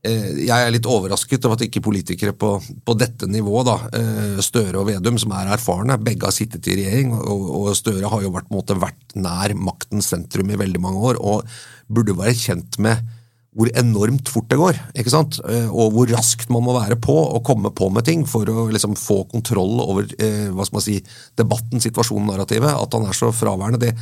jeg 0.00 0.56
er 0.56 0.72
litt 0.72 0.86
overrasket 0.88 1.44
over 1.44 1.58
at 1.58 1.66
ikke 1.66 1.82
politikere 1.84 2.32
på, 2.32 2.54
på 2.86 2.96
dette 2.96 3.28
nivået, 3.28 3.68
da, 3.68 3.76
eh, 3.98 4.40
Støre 4.44 4.80
og 4.80 4.88
Vedum, 4.88 5.18
som 5.20 5.34
er 5.36 5.52
erfarne, 5.52 5.98
begge 6.00 6.24
har 6.24 6.32
sittet 6.32 6.70
i 6.72 6.78
regjering, 6.78 7.12
og, 7.18 7.46
og 7.58 7.70
Støre 7.76 8.08
har 8.08 8.24
jo 8.24 8.32
vært, 8.32 8.48
måte, 8.54 8.78
vært 8.80 9.16
nær 9.20 9.52
maktens 9.60 10.08
sentrum 10.14 10.48
i 10.48 10.58
veldig 10.60 10.80
mange 10.80 11.04
år, 11.12 11.20
og 11.20 11.44
burde 11.92 12.16
være 12.16 12.38
kjent 12.38 12.80
med 12.80 13.04
hvor 13.50 13.66
enormt 13.74 14.28
fort 14.30 14.46
det 14.52 14.60
går, 14.60 14.76
ikke 14.94 15.10
sant? 15.10 15.40
Eh, 15.50 15.66
og 15.68 15.90
hvor 15.92 16.10
raskt 16.14 16.52
man 16.54 16.62
må 16.62 16.76
være 16.76 16.96
på 17.02 17.16
og 17.20 17.42
komme 17.46 17.72
på 17.74 17.88
med 17.90 18.06
ting 18.06 18.22
for 18.30 18.46
å 18.46 18.68
liksom 18.70 18.94
få 18.96 19.24
kontroll 19.32 19.82
over 19.82 20.06
eh, 20.22 20.46
hva 20.54 20.66
skal 20.66 20.78
man 20.78 20.84
si, 20.84 21.00
debatten, 21.38 21.82
situasjonen, 21.82 22.30
narrativet. 22.30 22.70
At 22.70 22.94
han 22.94 23.08
er 23.10 23.18
så 23.18 23.32
fraværende, 23.34 23.82
det, 23.82 23.96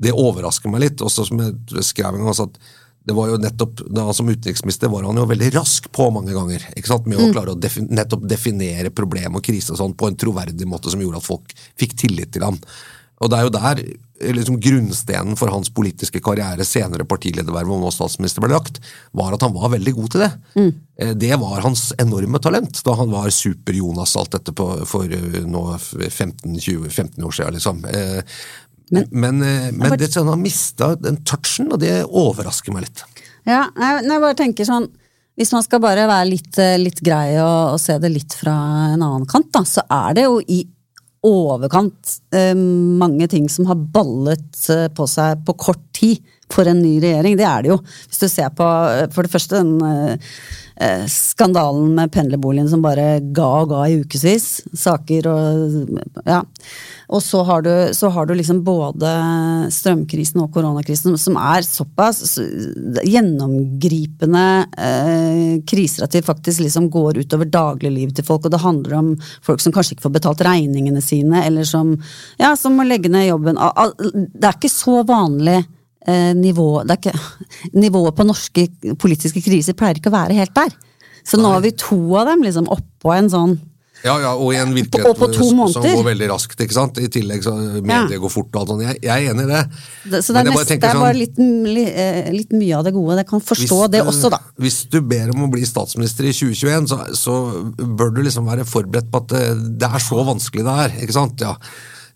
det 0.00 0.16
overrasker 0.16 0.72
meg 0.72 0.86
litt. 0.86 1.04
Også 1.04 1.28
som 1.28 1.42
jeg 1.44 1.84
skrev 1.84 2.16
en 2.16 2.24
gang, 2.24 2.32
altså 2.32 2.48
at 2.48 2.56
det 3.04 3.12
var 3.16 3.28
jo 3.28 3.40
nettopp, 3.40 3.84
da 3.92 4.06
Som 4.16 4.30
utenriksminister 4.32 4.88
var 4.92 5.04
han 5.04 5.20
jo 5.20 5.26
veldig 5.28 5.52
rask 5.58 5.90
på 5.92 6.08
mange 6.14 6.32
ganger. 6.32 6.64
ikke 6.72 6.88
sant? 6.88 7.06
Med 7.10 7.20
å 7.20 7.28
klare 7.34 7.52
å 7.52 7.60
defin, 7.60 7.90
nettopp 7.92 8.24
definere 8.28 8.92
problem 8.94 9.36
og 9.36 9.44
krise 9.44 9.74
og 9.74 9.80
sånn 9.80 9.96
på 9.98 10.08
en 10.08 10.16
troverdig 10.16 10.68
måte 10.68 10.92
som 10.92 11.02
gjorde 11.02 11.20
at 11.20 11.28
folk 11.28 11.54
fikk 11.80 11.98
tillit 12.00 12.32
til 12.32 12.46
han. 12.46 12.58
Og 13.22 13.30
det 13.30 13.38
er 13.38 13.44
jo 13.46 13.52
der 13.54 13.82
eh, 13.84 14.32
liksom 14.34 14.56
grunnstenen 14.60 15.36
for 15.38 15.52
hans 15.52 15.68
politiske 15.72 16.20
karriere, 16.24 16.64
senere 16.66 17.06
partilederverv 17.08 17.76
og 17.76 17.84
nå 17.84 17.92
statsminister, 17.94 18.42
ble 18.42 18.56
lagt, 18.56 18.80
var 19.12 19.36
at 19.36 19.44
han 19.44 19.54
var 19.54 19.74
veldig 19.76 19.94
god 20.00 20.10
til 20.14 20.24
det. 20.24 20.32
Mm. 20.56 20.72
Det 21.18 21.32
var 21.42 21.64
hans 21.64 21.88
enorme 21.98 22.38
talent 22.38 22.78
da 22.86 22.92
han 22.94 23.10
var 23.10 23.32
super-Jonas 23.34 24.12
alt 24.20 24.36
dette 24.36 24.54
på, 24.56 24.68
for 24.88 25.12
eh, 25.12 25.40
nå 25.44 25.64
15-20-15 25.76 27.20
år 27.20 27.36
siden, 27.36 27.58
liksom. 27.60 27.84
Eh, 28.92 29.06
Men, 29.10 29.40
men, 29.40 29.78
bare, 29.80 29.96
det, 30.00 30.10
sånn, 30.12 30.28
han 30.28 30.42
mista 30.42 30.94
den 31.00 31.22
touchen, 31.24 31.72
og 31.72 31.80
det 31.82 32.02
overrasker 32.04 32.74
meg 32.74 32.88
litt. 32.88 33.04
Ja, 33.48 33.66
jeg, 33.76 34.04
jeg 34.08 34.22
bare 34.22 34.36
tenker 34.38 34.64
sånn 34.64 34.86
Hvis 35.36 35.50
man 35.52 35.64
skal 35.66 35.82
bare 35.84 36.06
være 36.08 36.28
litt, 36.30 36.52
eh, 36.62 36.78
litt 36.80 37.02
grei 37.04 37.34
og, 37.42 37.74
og 37.74 37.80
se 37.82 37.98
det 38.00 38.12
litt 38.12 38.36
fra 38.38 38.54
en 38.94 39.02
annen 39.02 39.26
kant, 39.28 39.50
da, 39.52 39.64
så 39.66 39.82
er 39.90 40.14
det 40.16 40.28
jo 40.28 40.38
i 40.40 40.62
overkant 41.24 42.18
eh, 42.36 42.54
mange 42.54 43.26
ting 43.32 43.48
som 43.50 43.66
har 43.70 43.80
ballet 43.80 44.60
eh, 44.70 44.86
på 44.92 45.06
seg 45.10 45.42
på 45.46 45.56
kort 45.58 45.82
tid 45.96 46.20
for 46.52 46.68
en 46.68 46.82
ny 46.82 46.98
regjering. 47.02 47.38
Det 47.40 47.46
er 47.48 47.64
det 47.64 47.72
jo. 47.72 47.78
Hvis 48.08 48.20
du 48.20 48.28
ser 48.28 48.52
på 48.56 48.66
eh, 48.66 49.06
for 49.14 49.26
det 49.26 49.32
første 49.32 49.62
den 49.62 49.72
eh, 49.88 50.34
eh, 50.84 51.06
skandalen 51.10 51.94
med 51.96 52.12
pendlerboligen 52.14 52.68
som 52.70 52.84
bare 52.84 53.18
ga 53.34 53.48
og 53.62 53.72
ga 53.72 53.86
i 53.88 53.98
ukevis. 54.02 54.48
Saker 54.76 55.30
og 55.32 56.20
ja. 56.28 56.42
Og 57.14 57.22
så 57.22 57.42
har, 57.46 57.62
du, 57.62 57.70
så 57.94 58.08
har 58.10 58.26
du 58.26 58.32
liksom 58.34 58.64
både 58.66 59.10
strømkrisen 59.70 60.40
og 60.42 60.50
koronakrisen, 60.54 61.14
som 61.20 61.36
er 61.38 61.62
såpass 61.62 62.38
gjennomgripende 63.06 64.46
eh, 64.74 65.52
kriser 65.68 66.06
at 66.06 66.16
de 66.16 66.24
faktisk 66.26 66.64
liksom 66.64 66.88
går 66.90 67.20
utover 67.22 67.46
dagliglivet 67.50 68.18
til 68.18 68.26
folk. 68.26 68.48
Og 68.48 68.54
det 68.54 68.62
handler 68.64 68.96
om 68.98 69.12
folk 69.46 69.62
som 69.62 69.74
kanskje 69.74 69.94
ikke 69.94 70.08
får 70.08 70.16
betalt 70.16 70.42
regningene 70.46 71.02
sine, 71.04 71.44
eller 71.46 71.68
som, 71.68 71.94
ja, 72.40 72.54
som 72.58 72.74
må 72.74 72.86
legge 72.88 73.12
ned 73.12 73.28
jobben. 73.28 73.60
Det 74.34 74.48
er 74.48 74.58
ikke 74.58 74.72
så 74.72 75.04
vanlig 75.06 75.60
eh, 75.60 76.32
nivå 76.34 76.82
det 76.88 76.98
ikke, 76.98 77.14
Nivået 77.78 78.16
på 78.18 78.26
norske 78.26 78.66
politiske 79.00 79.42
kriser 79.44 79.78
pleier 79.78 80.00
ikke 80.00 80.10
å 80.10 80.18
være 80.18 80.40
helt 80.40 80.56
der. 80.56 80.74
Så 81.24 81.38
nå 81.40 81.54
har 81.54 81.62
vi 81.64 81.72
to 81.78 82.00
av 82.18 82.26
dem 82.28 82.42
liksom 82.44 82.66
oppå 82.72 83.14
en 83.14 83.30
sånn 83.32 83.54
Ja, 84.04 84.18
ja, 84.20 84.34
og 84.36 84.50
i 84.52 84.58
en 84.60 84.74
virkelighet 84.76 85.16
på 85.16 85.28
som- 85.72 85.82
går 85.82 86.04
veldig 86.04 86.26
raskt. 86.28 86.58
ikke 86.60 86.76
sant? 86.76 86.98
I 87.00 87.08
tillegg 87.08 87.42
så 87.42 87.54
medier 87.80 88.18
går 88.20 88.30
fort 88.30 88.50
og 88.52 88.60
alt 88.60 88.68
sånt. 88.68 88.82
Jeg, 88.84 88.98
jeg 89.00 89.24
er 89.24 89.32
enig 89.32 89.44
i 89.46 89.48
det. 89.48 89.62
det, 90.10 90.20
Så 90.24 90.34
det 90.34 90.42
er, 90.42 90.50
bare 90.50 90.58
nest, 90.58 90.68
det 90.68 90.84
er 90.84 90.98
bare 91.00 91.14
sånn, 91.14 91.22
litt, 91.22 91.88
eh, 92.04 92.30
litt 92.34 92.52
mye 92.52 92.76
av 92.76 92.84
det 92.84 92.92
gode. 92.92 93.16
Jeg 93.16 93.28
kan 93.30 93.40
forstå 93.40 93.78
hvis 93.80 93.90
det 93.94 94.02
også, 94.04 94.30
da. 94.30 94.38
Hvis 94.60 94.78
du 94.90 95.00
ber 95.00 95.32
om 95.32 95.46
å 95.48 95.50
bli 95.50 95.64
statsminister 95.64 96.28
i 96.28 96.34
2021, 96.36 96.86
så, 96.92 97.00
så 97.16 97.38
bør 97.80 98.12
du 98.14 98.22
liksom 98.22 98.44
være 98.44 98.68
forberedt 98.68 99.08
på 99.10 99.22
at 99.24 99.28
det, 99.28 99.78
det 99.80 99.88
er 99.88 100.04
så 100.04 100.20
vanskelig 100.20 100.64
det 100.68 100.76
er. 100.84 101.00
ikke 101.00 101.16
sant? 101.16 101.40
Ja. 101.40 101.56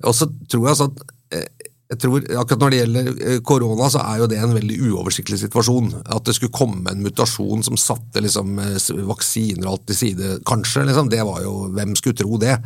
Og 0.05 0.15
så 0.15 0.29
tror 0.47 0.69
jeg 0.69 0.77
altså 0.77 0.91
at 0.93 1.41
eh, 1.41 1.68
jeg 1.89 2.01
tror, 2.03 2.21
akkurat 2.21 2.61
Når 2.61 2.73
det 2.73 2.79
gjelder 2.83 3.07
eh, 3.17 3.39
korona, 3.49 3.89
så 3.89 4.03
er 4.05 4.21
jo 4.21 4.29
det 4.29 4.39
en 4.43 4.53
veldig 4.53 4.77
uoversiktlig 4.91 5.41
situasjon. 5.41 5.89
At 6.05 6.29
det 6.29 6.35
skulle 6.37 6.53
komme 6.53 6.93
en 6.93 7.01
mutasjon 7.05 7.65
som 7.65 7.81
satte 7.81 8.21
liksom 8.25 8.59
eh, 8.61 8.77
vaksiner 9.09 9.65
og 9.65 9.73
alt 9.73 9.87
til 9.89 10.01
side, 10.03 10.39
kanskje. 10.49 10.85
liksom, 10.91 11.09
det 11.13 11.25
var 11.25 11.41
jo, 11.47 11.55
Hvem 11.73 11.97
skulle 11.97 12.19
tro 12.21 12.37
det? 12.43 12.59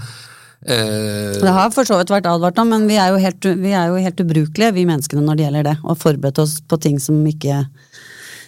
Eh, 0.67 1.39
Det 1.39 1.55
har 1.55 1.71
for 1.75 1.87
så 1.87 2.01
vidt 2.01 2.11
vært 2.11 2.27
advart 2.27 2.59
om, 2.59 2.75
men 2.75 2.89
vi 2.91 2.99
er, 2.99 3.15
jo 3.15 3.23
helt, 3.23 3.47
vi 3.63 3.77
er 3.79 3.95
jo 3.95 4.03
helt 4.03 4.25
ubrukelige, 4.27 4.75
vi 4.75 4.89
menneskene, 4.91 5.23
når 5.23 5.39
det 5.39 5.47
gjelder 5.47 5.69
det. 5.71 5.77
Og 5.87 6.03
forberedt 6.03 6.43
oss 6.43 6.59
på 6.67 6.83
ting 6.83 6.99
som 7.03 7.23
ikke 7.23 7.63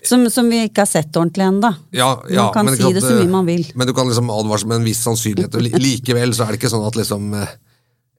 som, 0.05 0.27
som 0.29 0.51
vi 0.51 0.67
ikke 0.67 0.83
har 0.83 0.91
sett 0.91 1.15
ordentlig 1.17 1.47
ennå. 1.47 1.71
Ja, 1.95 2.11
ja, 2.29 2.51
man 2.51 2.53
kan 2.53 2.67
men 2.67 2.75
si 2.77 2.91
det 2.93 3.01
så 3.01 3.15
mye 3.15 3.31
man 3.31 3.47
vil. 3.47 3.63
Men 3.79 3.89
du 3.89 3.95
kan 3.97 4.11
liksom 4.11 4.27
advare 4.35 4.67
med 4.69 4.83
en 4.83 4.91
viss 4.91 5.01
sannsynlighet, 5.07 5.55
og 5.55 5.81
likevel 5.81 6.35
så 6.35 6.45
er 6.45 6.53
det 6.53 6.61
ikke 6.61 6.75
sånn 6.75 6.85
at 6.85 6.99
liksom 6.99 7.31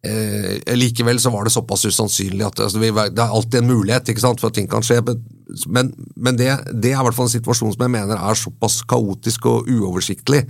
eh, 0.05 0.75
Likevel 0.77 1.19
så 1.21 1.31
var 1.33 1.45
det 1.45 1.53
såpass 1.55 1.85
usannsynlig 1.85 2.45
at 2.45 2.61
altså, 2.67 2.81
det 2.81 2.91
er 2.93 3.25
alltid 3.25 3.61
en 3.61 3.69
mulighet 3.71 4.11
ikke 4.11 4.23
sant, 4.23 4.41
for 4.41 4.51
at 4.51 4.57
ting 4.57 4.69
kan 4.71 4.85
skje, 4.85 5.01
men, 5.67 5.91
men, 6.15 6.39
det, 6.39 6.49
det 6.73 6.93
er 6.93 7.01
i 7.01 7.05
hvert 7.07 7.17
fall 7.17 7.29
en 7.29 7.35
situasjon 7.35 7.75
som 7.75 7.85
jeg 7.85 7.93
mener 7.97 8.17
er 8.17 8.39
såpass 8.39 8.81
kaotisk 8.89 9.49
og 9.51 9.69
uoversiktlig, 9.71 10.45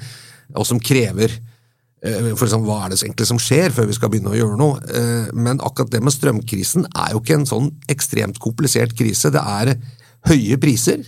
og 0.56 0.68
som 0.68 0.82
krever 0.82 1.34
eh, 1.34 2.32
for 2.36 2.48
eksempel, 2.48 2.70
Hva 2.70 2.86
er 2.86 2.94
det 2.94 3.02
egentlig 3.02 3.30
som 3.32 3.41
skjer 3.41 3.74
før 3.76 3.89
vi 3.89 3.98
skal 3.98 4.12
begynne 4.13 4.34
å 4.34 4.38
gjøre 4.38 4.60
noe? 4.62 4.80
Eh, 4.86 5.34
Men 5.34 5.63
akkurat 5.63 5.94
det 5.94 6.04
med 6.06 6.15
strømkrisen 6.15 6.88
er 6.91 7.15
jo 7.15 7.24
ikke 7.24 7.39
en 7.39 7.50
sånn 7.50 7.72
ekstremt 7.91 8.39
komplisert 8.44 8.94
krise. 8.98 9.34
Det 9.34 9.41
er 9.41 9.76
høye 10.30 10.60
priser 10.62 11.04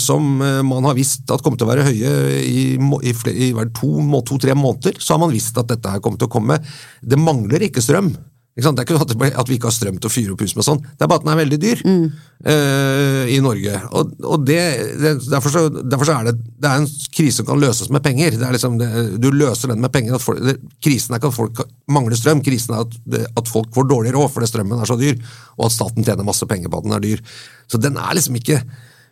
som 0.00 0.40
eh, 0.40 0.62
man 0.64 0.86
har 0.88 0.96
visst 0.96 1.28
at 1.30 1.44
kommer 1.44 1.60
til 1.60 1.68
å 1.68 1.72
være 1.72 1.84
høye 1.90 2.14
i, 2.40 2.62
i, 2.78 3.12
flere, 3.12 3.36
i 3.36 3.52
hver 3.56 3.68
to, 3.76 3.90
må- 4.00 4.24
to-tre 4.24 4.56
måneder. 4.56 4.96
Så 5.02 5.14
har 5.14 5.22
man 5.22 5.34
visst 5.34 5.58
at 5.60 5.68
dette 5.68 5.92
her 5.92 6.00
kommer 6.04 6.20
til 6.20 6.30
å 6.30 6.34
komme. 6.38 6.56
Det 7.04 7.20
mangler 7.20 7.68
ikke 7.68 7.84
strøm. 7.84 8.14
Ikke? 8.58 8.72
Det 8.74 8.82
er 8.82 8.86
ikke 8.88 8.96
sånn 8.98 9.26
at, 9.38 9.46
vi 9.46 9.54
ikke 9.54 9.68
har 9.68 9.74
strøm 9.76 9.98
til 10.02 10.08
å 10.08 10.10
fyre 10.10 10.32
opp 10.34 10.40
hus 10.42 10.56
med 10.58 10.66
sånn. 10.66 10.80
Det 10.82 11.04
er 11.04 11.10
bare 11.10 11.20
at 11.20 11.26
den 11.26 11.30
er 11.30 11.38
veldig 11.38 11.58
dyr 11.62 11.82
eh, 11.86 13.28
i 13.36 13.38
Norge. 13.44 13.76
Og, 13.94 14.16
og 14.26 14.48
det, 14.48 14.58
det, 14.98 15.12
derfor, 15.28 15.52
så, 15.54 15.62
derfor 15.78 16.08
så 16.08 16.16
er 16.16 16.26
det, 16.30 16.34
det 16.58 16.72
er 16.72 16.80
en 16.80 16.88
krise 17.14 17.38
som 17.38 17.46
kan 17.52 17.62
løses 17.62 17.92
med 17.94 18.02
penger. 18.02 18.34
Det 18.34 18.48
er 18.48 18.56
liksom 18.56 18.80
du 18.80 19.28
løser 19.30 19.70
den 19.70 19.84
med 19.84 19.92
penger. 19.94 20.16
At 20.18 20.24
folk, 20.24 20.42
krisen 20.82 21.14
er 21.14 21.22
ikke 21.22 21.30
at 21.30 21.38
folk 21.38 21.62
mangler 21.94 22.18
strøm, 22.18 22.42
krisen 22.42 22.74
er 22.74 22.82
at, 22.88 22.98
det, 23.06 23.22
at 23.38 23.52
folk 23.52 23.70
får 23.76 23.86
dårlig 23.92 24.16
råd 24.16 24.32
fordi 24.34 24.50
strømmen 24.50 24.82
er 24.82 24.90
så 24.90 24.98
dyr, 24.98 25.22
og 25.54 25.68
at 25.68 25.76
staten 25.76 26.08
tjener 26.08 26.26
masse 26.26 26.50
penger 26.50 26.72
på 26.72 26.82
at 26.82 26.88
den 26.88 26.98
er 26.98 27.04
dyr. 27.06 27.22
Så 27.70 27.78
den 27.78 28.00
er 28.00 28.18
liksom 28.18 28.42
ikke 28.42 28.62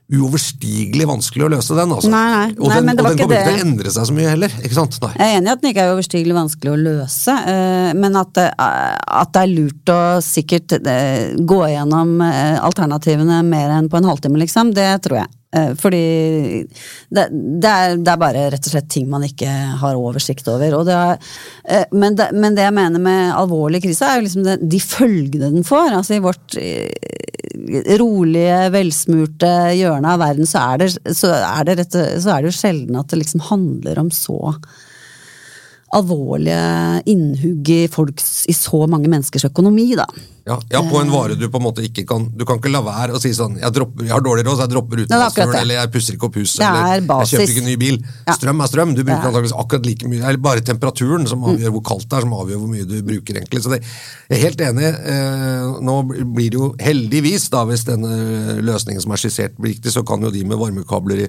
uoverstigelig 0.06 1.06
vanskelig 1.08 1.46
å 1.46 1.50
løse, 1.56 1.74
den. 1.74 1.92
Altså. 1.96 2.10
Nei, 2.12 2.26
nei. 2.30 2.50
Og 2.60 2.70
Nei, 2.70 2.76
den, 2.76 2.86
men 2.86 2.98
det 2.98 3.02
og 3.02 3.08
den 3.08 3.20
kommer 3.20 3.40
ikke 3.40 3.48
til 3.50 3.58
å 3.58 3.64
endre 3.66 3.94
seg 3.94 4.08
så 4.08 4.16
mye 4.16 4.28
heller. 4.30 4.52
ikke 4.62 4.78
sant? 4.78 4.98
Nei. 5.02 5.12
Jeg 5.16 5.26
er 5.26 5.40
enig 5.40 5.50
i 5.50 5.54
at 5.54 5.62
den 5.62 5.72
ikke 5.72 5.86
er 5.86 5.94
uoverstigelig 5.94 6.36
vanskelig 6.36 6.72
å 6.72 6.76
løse, 6.82 7.38
eh, 7.54 7.90
men 7.98 8.20
at 8.20 8.34
det, 8.38 8.46
at 8.58 9.32
det 9.34 9.42
er 9.42 9.54
lurt 9.54 9.94
å 9.96 10.00
sikkert 10.24 10.76
eh, 10.78 11.34
gå 11.42 11.60
gjennom 11.72 12.14
eh, 12.22 12.60
alternativene 12.62 13.40
mer 13.46 13.74
enn 13.80 13.90
på 13.90 13.98
en 13.98 14.08
halvtime, 14.12 14.38
liksom, 14.44 14.70
det 14.76 14.92
tror 15.06 15.24
jeg. 15.24 15.32
Eh, 15.56 15.72
fordi 15.78 16.02
det, 17.08 17.26
det, 17.32 17.70
er, 17.70 17.96
det, 17.96 18.10
er, 18.12 18.20
bare 18.20 18.46
rett 18.52 18.68
og 18.68 18.74
slett 18.74 18.88
ting 18.92 19.08
man 19.10 19.24
ikke 19.26 19.50
har 19.80 19.98
oversikt 19.98 20.48
over. 20.52 20.78
Det 20.86 20.96
er, 20.96 21.22
eh, 21.64 21.86
men, 21.96 22.18
men, 22.36 22.56
det, 22.56 22.66
jeg 22.66 22.76
mener 22.76 23.02
med 23.02 23.34
alvorlig 23.36 23.82
krise, 23.84 24.08
er 24.08 24.20
jo 24.20 24.26
liksom 24.26 24.68
de 24.68 24.82
følgene 24.82 25.52
den 25.58 25.66
får. 25.66 25.94
Altså 26.00 26.16
I 26.16 26.24
vårt 26.24 26.58
rolige, 28.00 28.58
velsmurte 28.74 29.52
hjørne 29.78 30.12
av 30.12 30.20
verden 30.22 30.48
så 30.48 30.66
er 30.74 30.84
det, 30.84 30.90
så 31.16 31.32
er 31.38 31.66
det, 31.66 31.78
rett, 31.80 31.96
så 32.22 32.34
er 32.34 32.42
det 32.42 32.52
jo 32.52 32.58
sjelden 32.58 33.00
at 33.00 33.10
det 33.10 33.22
liksom 33.22 33.46
handler 33.48 34.02
om 34.02 34.12
så 34.14 34.38
alvorlige 35.96 37.02
innhugg 37.08 37.70
i 37.72 37.82
folks, 37.90 38.44
i 38.50 38.54
så 38.56 38.84
mange 38.90 39.08
menneskers 39.08 39.46
økonomi, 39.48 39.92
da. 39.98 40.06
Ja, 40.46 40.60
ja, 40.70 40.78
på 40.86 41.00
en 41.00 41.08
vare 41.10 41.34
du 41.34 41.48
på 41.50 41.58
en 41.58 41.64
måte 41.64 41.82
ikke 41.82 42.04
kan 42.06 42.28
Du 42.38 42.44
kan 42.46 42.60
ikke 42.60 42.70
la 42.70 42.78
være 42.86 43.16
å 43.16 43.18
si 43.18 43.32
sånn 43.34 43.56
Jeg, 43.58 43.66
dropper, 43.74 44.04
jeg 44.06 44.12
har 44.14 44.22
dårlig 44.22 44.44
råd, 44.46 44.60
så 44.60 44.62
jeg 44.68 44.70
dropper 44.76 45.00
utenlandsturen, 45.02 45.54
eller 45.58 45.74
jeg 45.80 45.90
pusser 45.96 46.14
ikke 46.14 46.28
opp 46.28 46.36
huset, 46.38 46.60
eller 46.62 46.84
jeg 47.00 47.30
kjøper 47.32 47.52
ikke 47.56 47.64
ny 47.66 47.74
bil. 47.80 47.96
Ja. 48.28 48.36
Strøm 48.36 48.62
er 48.62 48.70
strøm. 48.70 48.92
Du 48.94 49.00
bruker 49.02 49.26
antakeligvis 49.26 49.54
akkurat 49.58 49.88
like 49.88 50.10
mye. 50.12 50.20
Eller 50.22 50.38
bare 50.44 50.62
temperaturen 50.68 51.26
som 51.26 51.42
avgjør 51.50 51.74
hvor 51.74 51.82
kaldt 51.90 52.06
det 52.06 52.18
er, 52.20 52.26
som 52.28 52.36
avgjør 52.38 52.60
hvor 52.62 52.70
mye 52.76 52.86
du 52.86 52.94
bruker, 53.08 53.40
egentlig. 53.40 53.62
Så 53.64 53.72
det, 53.74 53.80
jeg 54.30 54.38
er 54.38 54.42
helt 54.44 54.62
enig. 54.68 54.90
Eh, 55.16 55.80
nå 55.88 55.96
blir 56.12 56.54
det 56.54 56.60
jo 56.60 56.68
heldigvis, 56.78 57.48
da, 57.50 57.64
hvis 57.66 57.82
denne 57.88 58.12
løsningen 58.62 59.02
som 59.02 59.16
er 59.16 59.22
skissert 59.24 59.58
blir 59.58 59.74
riktig, 59.74 59.96
så 59.96 60.04
kan 60.06 60.22
jo 60.22 60.30
de 60.30 60.44
med 60.46 60.60
varmekabler 60.62 61.24
i 61.24 61.28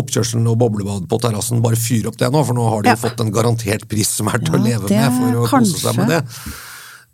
oppkjørselen 0.00 0.50
og 0.50 0.58
boblebad 0.64 1.06
på 1.10 1.20
terrassen 1.22 1.62
bare 1.62 1.78
fyre 1.78 2.10
opp 2.10 2.18
det 2.18 2.32
nå, 2.34 2.42
for 2.42 2.58
nå 2.58 2.66
har 2.74 2.82
de 2.82 2.96
jo 2.96 3.02
fått 3.06 3.22
en 3.22 3.30
garantert 3.38 3.86
pris 3.88 4.10
som 4.18 4.32
er 4.34 4.42
til 4.42 4.58
å 4.58 4.64
leve 4.66 4.90
med 4.90 5.14
for 5.20 5.44
å 5.44 5.46
kose 5.54 5.78
seg 5.78 6.02
med 6.02 6.16
det. 6.16 6.22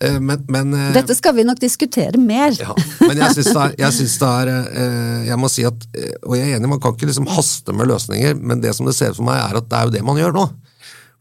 Eh, 0.05 0.21
men, 0.21 0.45
men, 0.49 0.75
eh, 0.75 0.93
Dette 0.95 1.15
skal 1.17 1.35
vi 1.37 1.45
nok 1.47 1.61
diskutere 1.63 2.21
mer. 2.21 2.55
Ja, 2.61 2.75
men 3.01 3.21
jeg 3.21 3.39
syns 3.39 3.53
det, 3.55 3.69
det, 3.81 4.29
er 4.29 4.53
eh, 4.53 5.25
Jeg 5.31 5.41
må 5.41 5.51
si 5.53 5.65
at, 5.69 5.87
og 6.25 6.37
jeg 6.39 6.51
er 6.51 6.59
enig, 6.59 6.71
man 6.75 6.83
kan 6.83 6.97
ikke 6.97 7.09
liksom 7.11 7.31
haste 7.33 7.75
med 7.77 7.91
løsninger, 7.93 8.37
men 8.41 8.63
det 8.65 8.75
som 8.77 8.89
det 8.89 8.97
ser 8.99 9.15
ut 9.15 9.21
for 9.21 9.29
meg, 9.29 9.41
er 9.41 9.61
at 9.61 9.71
det 9.71 9.81
er 9.81 9.89
jo 9.89 9.97
det 9.97 10.05
man 10.07 10.21
gjør 10.21 10.37
nå. 10.37 10.47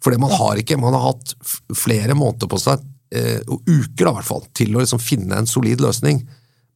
For 0.04 0.20
man 0.20 0.36
har 0.36 0.60
ikke, 0.60 0.80
man 0.80 0.96
har 0.98 1.14
hatt 1.14 1.36
flere 1.80 2.16
måneder 2.18 2.50
på 2.52 2.60
seg, 2.60 2.82
og 3.48 3.68
uker 3.70 4.08
da 4.08 4.10
i 4.10 4.16
hvert 4.18 4.26
fall, 4.26 4.42
til 4.58 4.74
å 4.74 4.82
liksom 4.82 5.00
finne 5.00 5.38
en 5.38 5.48
solid 5.48 5.80
løsning. 5.84 6.24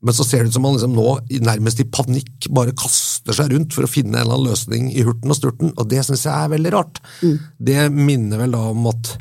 Men 0.06 0.14
så 0.14 0.24
ser 0.24 0.46
det 0.46 0.52
ut 0.52 0.56
som 0.56 0.64
man 0.64 0.76
liksom 0.78 0.94
nå 0.96 1.06
nærmest 1.44 1.82
i 1.82 1.88
panikk 1.90 2.48
bare 2.54 2.76
kaster 2.78 3.36
seg 3.36 3.52
rundt 3.52 3.74
for 3.76 3.84
å 3.84 3.90
finne 3.90 4.14
en 4.14 4.22
eller 4.22 4.38
annen 4.38 4.52
løsning 4.54 4.92
i 4.94 5.04
hurten 5.04 5.34
og 5.34 5.40
sturten, 5.40 5.74
og 5.74 5.90
det 5.92 6.06
syns 6.06 6.28
jeg 6.30 6.36
er 6.38 6.54
veldig 6.54 6.74
rart. 6.78 7.02
Mm. 7.20 7.38
Det 7.70 7.88
minner 7.98 8.44
vel 8.46 8.56
da 8.56 8.62
om 8.70 8.88
at 8.94 9.18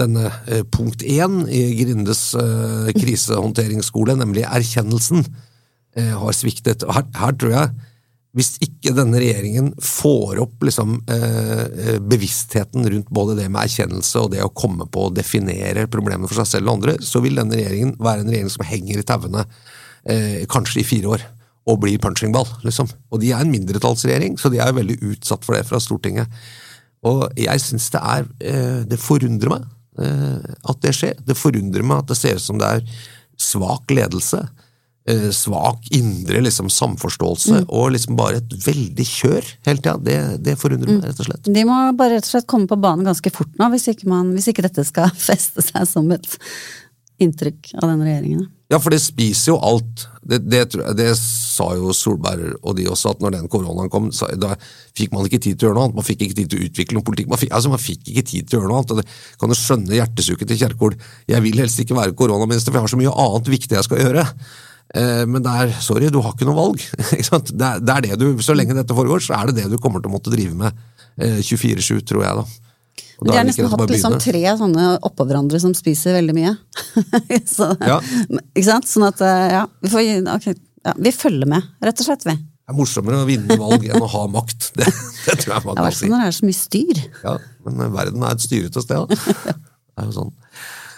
denne 0.00 0.28
eh, 0.48 0.64
punkt 0.64 1.04
én 1.04 1.42
i 1.52 1.62
Grindes 1.76 2.32
eh, 2.38 2.90
krisehåndteringsskole, 2.96 4.16
nemlig 4.16 4.46
erkjennelsen, 4.48 5.24
eh, 5.96 6.12
har 6.16 6.36
sviktet. 6.36 6.86
Her, 6.88 7.08
her, 7.18 7.34
tror 7.36 7.52
jeg, 7.56 7.72
hvis 8.32 8.54
ikke 8.64 8.94
denne 8.96 9.20
regjeringen 9.20 9.68
får 9.84 10.38
opp 10.40 10.64
liksom, 10.64 10.94
bevisstheten 12.08 12.86
rundt 12.88 13.10
både 13.12 13.34
det 13.36 13.50
med 13.52 13.66
erkjennelse 13.66 14.22
og 14.22 14.30
det 14.32 14.40
å 14.40 14.54
komme 14.56 14.86
på 14.88 15.02
å 15.04 15.10
definere 15.12 15.84
problemene 15.92 16.30
for 16.30 16.40
seg 16.40 16.48
selv 16.48 16.70
og 16.70 16.78
andre, 16.78 16.94
så 17.04 17.20
vil 17.20 17.36
denne 17.36 17.58
regjeringen 17.58 17.92
være 18.00 18.24
en 18.24 18.32
regjering 18.32 18.54
som 18.54 18.64
henger 18.64 19.02
i 19.02 19.04
tauene 19.04 19.44
kanskje 20.48 20.80
i 20.80 20.86
fire 20.88 21.12
år. 21.12 21.26
Og 21.68 21.76
blir 21.84 22.00
punchingball, 22.00 22.48
liksom. 22.64 22.88
Og 23.12 23.20
de 23.20 23.34
er 23.36 23.44
en 23.44 23.52
mindretallsregjering, 23.52 24.40
så 24.40 24.48
de 24.50 24.64
er 24.64 24.72
veldig 24.80 24.96
utsatt 25.12 25.44
for 25.44 25.54
det 25.54 25.68
fra 25.68 25.82
Stortinget. 25.84 26.32
Og 27.04 27.26
jeg 27.36 27.60
syns 27.60 27.92
det 27.92 28.00
er 28.00 28.26
Det 28.88 28.98
forundrer 28.98 29.52
meg 29.52 29.68
at 30.00 30.78
det 30.80 30.94
skjer. 30.96 31.18
Det 31.20 31.36
forundrer 31.36 31.84
meg 31.84 32.00
at 32.00 32.08
det 32.08 32.16
ser 32.16 32.38
ut 32.38 32.44
som 32.44 32.60
det 32.60 32.68
er 32.78 33.00
svak 33.36 33.92
ledelse. 33.92 34.40
Eh, 35.08 35.30
svak 35.30 35.88
indre 35.90 36.40
liksom, 36.40 36.68
samforståelse 36.70 37.50
mm. 37.50 37.64
og 37.74 37.88
liksom 37.90 38.14
bare 38.14 38.38
et 38.38 38.52
veldig 38.66 39.06
kjør 39.06 39.48
hele 39.66 39.80
tida. 39.80 39.96
Det, 39.98 40.18
det, 40.46 40.54
forundrer 40.60 40.92
meg, 40.92 41.00
mm. 41.00 41.08
rett 41.08 41.22
og 41.24 41.26
slett. 41.26 41.48
De 41.56 41.64
må 41.66 41.78
bare 41.98 42.20
rett 42.20 42.28
og 42.28 42.30
slett 42.36 42.46
komme 42.46 42.70
på 42.70 42.78
banen 42.78 43.08
ganske 43.08 43.32
fort 43.34 43.50
nå, 43.58 43.66
hvis 43.72 43.88
ikke, 43.90 44.06
man, 44.12 44.30
hvis 44.36 44.46
ikke 44.52 44.62
dette 44.68 44.84
skal 44.86 45.10
feste 45.30 45.64
seg 45.66 45.88
som 45.90 46.06
et 46.14 46.38
inntrykk 47.20 47.74
av 47.80 47.90
denne 47.90 48.08
regjeringen. 48.08 48.48
Ja, 48.72 48.78
for 48.80 48.94
det 48.94 49.02
spiser 49.04 49.52
jo 49.52 49.58
alt. 49.60 50.06
Det, 50.24 50.38
det, 50.48 50.62
det, 50.96 51.10
sa 51.18 51.66
jo 51.76 51.92
Solberg 51.96 52.54
og 52.62 52.76
de 52.78 52.86
også, 52.88 53.12
at 53.12 53.20
når 53.20 53.34
den 53.34 53.50
koronaen 53.52 53.90
kom, 53.92 54.08
så, 54.16 54.30
da 54.38 54.54
fikk 54.96 55.12
man 55.12 55.26
ikke 55.28 55.42
tid 55.42 55.58
til 55.58 55.66
å 55.66 55.70
gjøre 55.70 55.76
noe 55.76 55.88
annet. 55.90 55.98
Man 55.98 56.06
fikk 56.06 56.24
ikke 56.24 56.38
tid 56.38 56.52
til 56.52 56.62
å 56.62 56.68
utvikle 56.70 56.96
noen 56.96 57.06
politikk. 57.10 57.28
Man 57.34 57.42
fikk, 57.42 57.52
altså, 57.52 57.72
man 57.74 57.82
fikk 57.82 58.08
ikke 58.08 58.24
tid 58.30 58.48
til 58.48 58.56
å 58.56 58.62
gjøre 58.62 58.72
noe 58.72 58.80
annet. 58.80 58.94
og 58.94 59.02
det 59.02 59.40
Kan 59.42 59.52
du 59.52 59.58
skjønne 59.58 59.98
hjertesuket 59.98 60.52
til 60.52 60.60
Kjerkol? 60.62 60.96
Jeg 61.28 61.44
vil 61.44 61.60
helst 61.60 61.84
ikke 61.84 61.98
være 61.98 62.16
koronaminister, 62.16 62.72
for 62.72 62.80
jeg 62.80 62.88
har 62.88 62.94
så 62.94 63.02
mye 63.02 63.16
annet 63.26 63.52
viktig 63.58 63.76
jeg 63.76 63.88
skal 63.90 64.04
gjøre. 64.06 64.26
Eh, 64.92 65.22
men 65.28 65.44
det 65.44 65.52
er, 65.52 65.76
sorry, 65.84 66.08
du 66.12 66.22
har 66.24 66.32
ikke 66.32 66.48
noe 66.48 66.58
valg. 66.58 66.88
Ikke 67.20 67.42
det, 67.52 67.70
det, 67.84 67.94
er, 67.98 68.08
det 68.08 68.18
du, 68.20 68.26
Så 68.44 68.56
lenge 68.56 68.76
dette 68.78 68.96
foregår, 68.96 69.24
så 69.24 69.36
er 69.36 69.50
det 69.50 69.62
det 69.62 69.70
du 69.72 69.80
kommer 69.80 70.00
til 70.00 70.12
å 70.12 70.16
måtte 70.16 70.32
drive 70.32 70.56
med 70.56 70.84
eh, 71.20 71.40
24-7, 71.44 72.00
tror 72.08 72.24
jeg. 72.24 72.40
da. 72.40 72.71
De 73.26 73.36
har 73.36 73.46
nesten 73.46 73.68
hatt 73.70 73.90
liksom 73.92 74.16
tre 74.22 74.42
sånne 74.58 74.86
oppå 75.06 75.26
hverandre 75.28 75.60
som 75.62 75.74
spiser 75.76 76.16
veldig 76.18 76.34
mye. 76.36 76.54
så, 77.56 77.72
ja. 77.80 77.98
Ikke 78.52 78.68
sant? 78.68 78.88
Sånn 78.90 79.06
at, 79.08 79.22
eh, 79.24 79.44
ja 79.58 79.66
vi, 79.82 79.92
får, 79.92 80.08
okay, 80.34 80.58
ja 80.86 80.94
vi, 80.98 81.14
følger 81.14 81.50
med, 81.54 81.70
rett 81.84 82.02
og 82.02 82.08
slett, 82.08 82.26
vi. 82.28 82.36
Det 82.36 82.74
er 82.74 82.78
morsommere 82.78 83.24
å 83.24 83.28
vinne 83.28 83.58
valg 83.58 83.88
enn 83.88 84.04
å 84.04 84.10
ha 84.12 84.26
makt. 84.32 84.70
Det, 84.78 84.86
det 85.26 85.38
tror 85.42 85.56
jeg 85.56 85.66
man 85.68 85.76
kan 85.78 85.82
si. 85.82 85.82
I 85.82 85.82
hvert 85.86 85.98
fall 85.98 86.12
når 86.12 86.22
det 86.22 86.28
er 86.28 86.36
så 86.38 86.46
mye 86.48 86.58
styr. 86.58 87.02
Ja, 87.22 87.34
men 87.66 87.82
verden 87.94 88.24
er 88.26 88.36
et 88.36 88.44
styrete 88.44 88.82
sted. 88.84 89.16
Det 89.92 90.00
er 90.00 90.08
jo 90.08 90.14
sånn. 90.16 90.30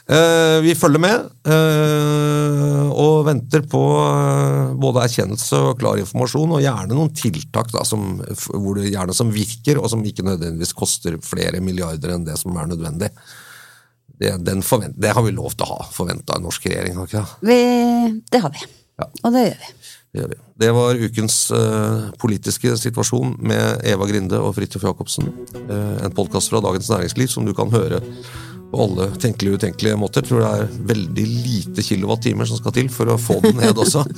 Uh, 0.05 0.61
vi 0.61 0.75
følger 0.77 1.01
med, 1.01 1.23
uh, 1.49 2.91
og 2.93 3.23
venter 3.25 3.63
på 3.73 3.81
uh, 3.81 4.75
både 4.77 5.01
erkjennelse 5.07 5.57
og 5.71 5.79
klar 5.81 5.97
informasjon, 6.03 6.53
og 6.59 6.61
gjerne 6.61 6.93
noen 6.93 7.09
tiltak 7.17 7.73
da, 7.73 7.87
som, 7.89 8.19
det, 8.21 8.91
gjerne 8.91 9.17
som 9.17 9.33
virker, 9.33 9.81
og 9.81 9.89
som 9.95 10.05
ikke 10.05 10.27
nødvendigvis 10.29 10.77
koster 10.77 11.17
flere 11.25 11.65
milliarder 11.65 12.13
enn 12.19 12.29
det 12.29 12.37
som 12.37 12.53
er 12.61 12.69
nødvendig. 12.75 13.09
Det, 14.21 14.37
det 14.37 15.17
har 15.17 15.25
vi 15.25 15.35
lov 15.35 15.57
til 15.57 15.65
å 15.65 15.73
ha 15.73 15.89
forventa 15.89 16.37
av 16.37 16.45
norsk 16.45 16.69
regjering, 16.69 17.01
har 17.01 17.09
ikke 17.09 17.25
det? 17.25 17.49
Vi, 17.49 17.61
det 18.29 18.45
har 18.45 18.53
vi. 18.53 18.69
Ja. 19.01 19.09
Og 19.25 19.35
det 19.35 19.49
gjør 19.49 19.61
vi. 19.65 19.75
Det, 20.05 20.21
gjør 20.21 20.33
vi. 20.35 20.43
det 20.63 20.75
var 20.77 21.05
ukens 21.09 21.39
politiske 22.21 22.77
situasjon 22.79 23.39
med 23.41 23.89
Eva 23.89 24.07
Grinde 24.13 24.39
og 24.45 24.53
Fridtjof 24.55 24.85
Jacobsen. 24.85 25.33
en 25.65 26.15
podkast 26.15 26.53
fra 26.53 26.61
Dagens 26.63 26.93
Næringsliv 26.93 27.33
som 27.33 27.49
du 27.49 27.57
kan 27.57 27.73
høre 27.73 28.05
på 28.75 28.83
alle 28.83 29.09
tenkelige 29.23 29.55
og 29.55 29.63
utenkelige 29.63 29.99
måter. 30.01 30.25
Jeg 30.25 30.31
tror 30.31 30.43
det 30.43 30.51
er 30.51 30.87
veldig 30.91 31.27
lite 31.31 31.85
kilowattimer 31.87 32.49
som 32.51 32.59
skal 32.59 32.75
til 32.75 32.91
for 32.93 33.13
å 33.13 33.19
få 33.21 33.39
den 33.45 33.61
ned 33.63 33.79
også. 33.87 34.05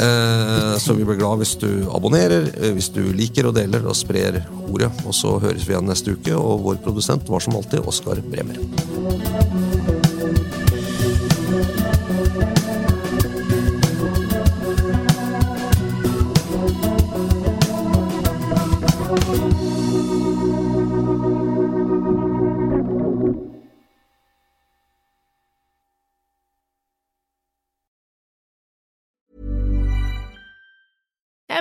Eh, 0.00 0.76
så 0.80 0.94
vi 0.96 1.04
blir 1.04 1.18
glad 1.18 1.42
hvis 1.42 1.56
du 1.60 1.68
abonnerer, 1.92 2.46
eh, 2.54 2.70
hvis 2.72 2.88
du 2.94 3.02
liker 3.12 3.50
og 3.50 3.56
deler 3.58 3.84
og 3.84 3.98
sprer 3.98 4.38
ordet. 4.70 4.88
Og 5.04 5.12
så 5.16 5.34
høres 5.42 5.66
vi 5.66 5.74
igjen 5.74 5.90
neste 5.90 6.14
uke, 6.16 6.32
og 6.32 6.64
vår 6.64 6.80
produsent 6.86 7.28
var 7.28 7.44
som 7.44 7.58
alltid 7.58 7.84
Oskar 7.90 8.22
Bremer. 8.30 9.39